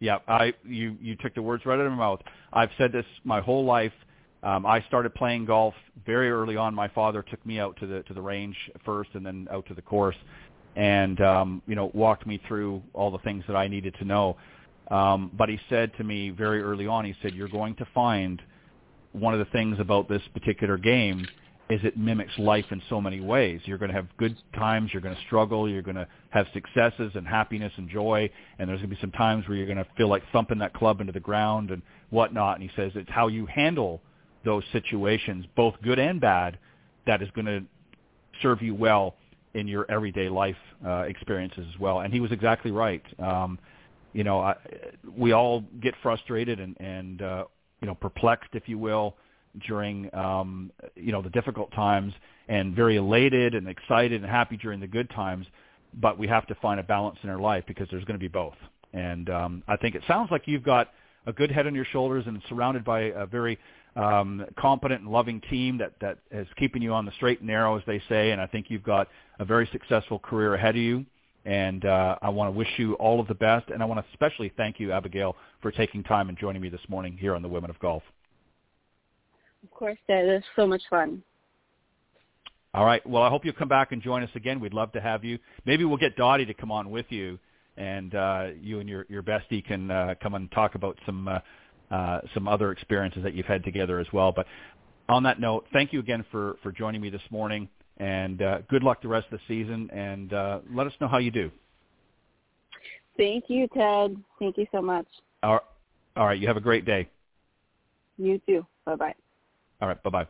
[0.01, 2.21] Yeah, I you you took the words right out of my mouth.
[2.53, 3.93] I've said this my whole life.
[4.43, 5.75] Um, I started playing golf
[6.05, 6.75] very early on.
[6.75, 9.75] My father took me out to the to the range first, and then out to
[9.75, 10.17] the course,
[10.77, 14.37] and um, you know walked me through all the things that I needed to know.
[14.91, 18.43] Um, but he said to me very early on, he said, "You're going to find
[19.13, 21.27] one of the things about this particular game
[21.71, 23.61] is it mimics life in so many ways.
[23.65, 27.13] You're going to have good times, you're going to struggle, you're going to have successes
[27.15, 28.29] and happiness and joy,
[28.59, 30.75] and there's going to be some times where you're going to feel like thumping that
[30.75, 32.61] club into the ground and whatnot.
[32.61, 34.03] And he says it's how you handle
[34.45, 36.59] those situations, both good and bad,
[37.07, 37.63] that is going to
[38.41, 39.17] serve you well
[39.55, 42.01] in your everyday life uh, experiences as well.
[42.01, 43.03] And he was exactly right.
[43.19, 43.59] Um,
[44.13, 44.57] you know, I,
[45.17, 47.45] we all get frustrated and, and uh,
[47.81, 49.17] you know, perplexed, if you will,
[49.67, 52.13] during um, you know the difficult times,
[52.49, 55.47] and very elated and excited and happy during the good times.
[55.95, 58.29] But we have to find a balance in our life because there's going to be
[58.29, 58.55] both.
[58.95, 60.89] And um, I think it sounds like you've got
[61.27, 63.59] a good head on your shoulders and surrounded by a very
[63.97, 67.77] um, competent and loving team that that is keeping you on the straight and narrow,
[67.77, 68.31] as they say.
[68.31, 71.05] And I think you've got a very successful career ahead of you.
[71.45, 73.69] And uh, I want to wish you all of the best.
[73.71, 76.81] And I want to especially thank you, Abegail, for taking time and joining me this
[76.89, 78.03] morning here on the Women of Golf.
[79.65, 81.23] Of course, that is so much fun.
[82.75, 83.07] All right.
[83.07, 84.59] Well, I hope you'll come back and join us again.
[84.59, 85.39] We'd love to have you.
[85.67, 87.39] Maybe we'll get Dottie to come on with you,
[87.77, 91.41] and uh, you and your your bestie can uh, come and talk about some uh,
[91.93, 94.33] uh, some other experiences that you've had together as well.
[94.33, 94.47] But
[95.09, 97.69] on that note, thank you again for for joining me this morning,
[97.99, 99.91] and uh, good luck the rest of the season.
[99.93, 101.51] And uh, let us know how you do.
[103.17, 104.17] Thank you, Ted.
[104.39, 105.07] Thank you so much.
[105.43, 105.63] All right.
[106.17, 106.41] All right.
[106.41, 107.09] You have a great day.
[108.17, 108.67] You too.
[108.85, 109.15] Bye bye.
[109.81, 110.03] All right.
[110.03, 110.27] Bye-bye.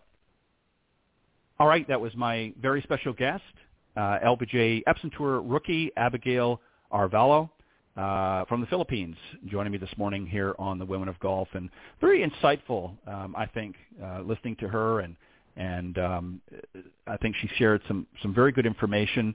[1.61, 1.87] All right.
[1.89, 3.43] That was my very special guest,
[3.97, 6.61] uh, LPGA Epson Tour rookie Abegail
[6.93, 7.51] Arevalo
[7.97, 9.17] uh, from the Philippines,
[9.47, 11.69] joining me this morning here on the Women of Golf, and
[12.01, 12.93] very insightful.
[13.07, 15.17] Um, I think uh, listening to her, and
[15.57, 16.41] and um,
[17.07, 19.35] I think she shared some some very good information.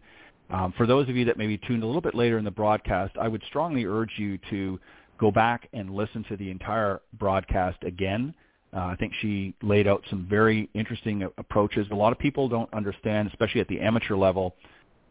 [0.49, 3.15] Um, for those of you that maybe tuned a little bit later in the broadcast,
[3.19, 4.79] I would strongly urge you to
[5.19, 8.33] go back and listen to the entire broadcast again.
[8.73, 11.87] Uh, I think she laid out some very interesting approaches.
[11.91, 14.55] A lot of people don't understand, especially at the amateur level,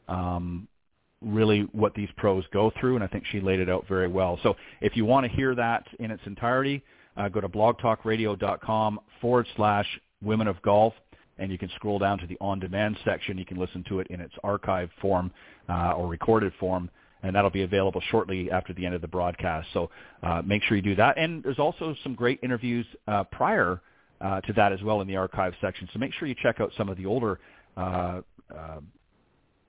[0.08, 0.68] um,
[1.22, 4.38] really what these pros go through, and I think she laid it out very well.
[4.42, 6.82] So if you want to hear that in its entirety,
[7.16, 9.86] uh, go to blogtalkradio.com forward slash
[10.22, 10.94] women of golf,
[11.38, 13.38] and you can scroll down to the on-demand section.
[13.38, 15.30] You can listen to it in its archive form
[15.68, 16.90] uh, or recorded form,
[17.22, 19.68] and that'll be available shortly after the end of the broadcast.
[19.72, 19.90] So
[20.22, 21.18] uh, make sure you do that.
[21.18, 23.80] And there's also some great interviews uh, prior
[24.20, 25.88] uh, to that as well in the archive section.
[25.92, 27.38] So make sure you check out some of the older
[27.76, 28.20] uh,
[28.54, 28.80] uh,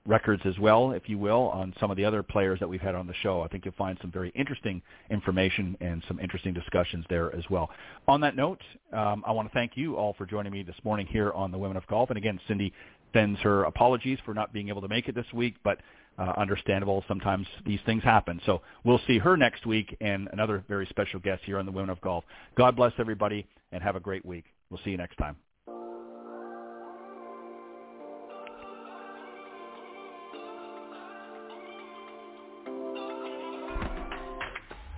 [0.08, 2.94] records as well, if you will, on some of the other players that we've had
[2.94, 3.42] on the show.
[3.42, 7.70] I think you'll find some very interesting information and some interesting discussions there as well.
[8.08, 8.60] On that note,
[8.92, 11.58] um, I want to thank you all for joining me this morning here on the
[11.58, 12.08] Women of Golf.
[12.08, 12.72] And again, Cindy
[13.12, 15.78] sends her apologies for not being able to make it this week, but
[16.18, 17.04] uh, understandable.
[17.06, 18.40] Sometimes these things happen.
[18.46, 21.90] So we'll see her next week and another very special guest here on the Women
[21.90, 22.24] of Golf.
[22.56, 24.44] God bless everybody and have a great week.
[24.70, 25.36] We'll see you next time.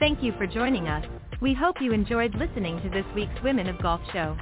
[0.01, 1.05] Thank you for joining us.
[1.43, 4.35] We hope you enjoyed listening to this week's Women of Golf show.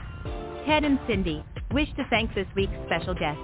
[0.65, 3.43] Ted and Cindy wish to thank this week's special guests.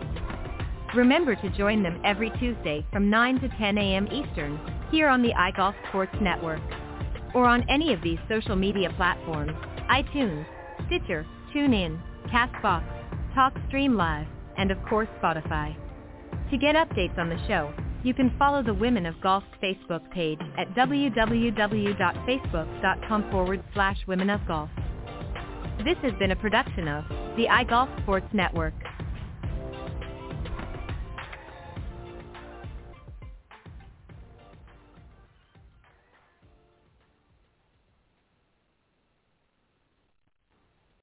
[0.94, 4.06] Remember to join them every Tuesday from 9 to 10 a.m.
[4.12, 4.60] Eastern
[4.92, 6.62] here on the iGolf Sports Network
[7.34, 9.50] or on any of these social media platforms,
[9.90, 10.46] iTunes,
[10.86, 12.84] Stitcher, TuneIn, CastBox,
[13.36, 15.74] TalkStream Live, and of course Spotify.
[16.52, 17.74] To get updates on the show,
[18.04, 24.46] you can follow the Women of Golf Facebook page at www.facebook.com forward slash Women of
[24.46, 24.70] Golf.
[25.84, 27.04] This has been a production of
[27.36, 28.74] the iGolf Sports Network.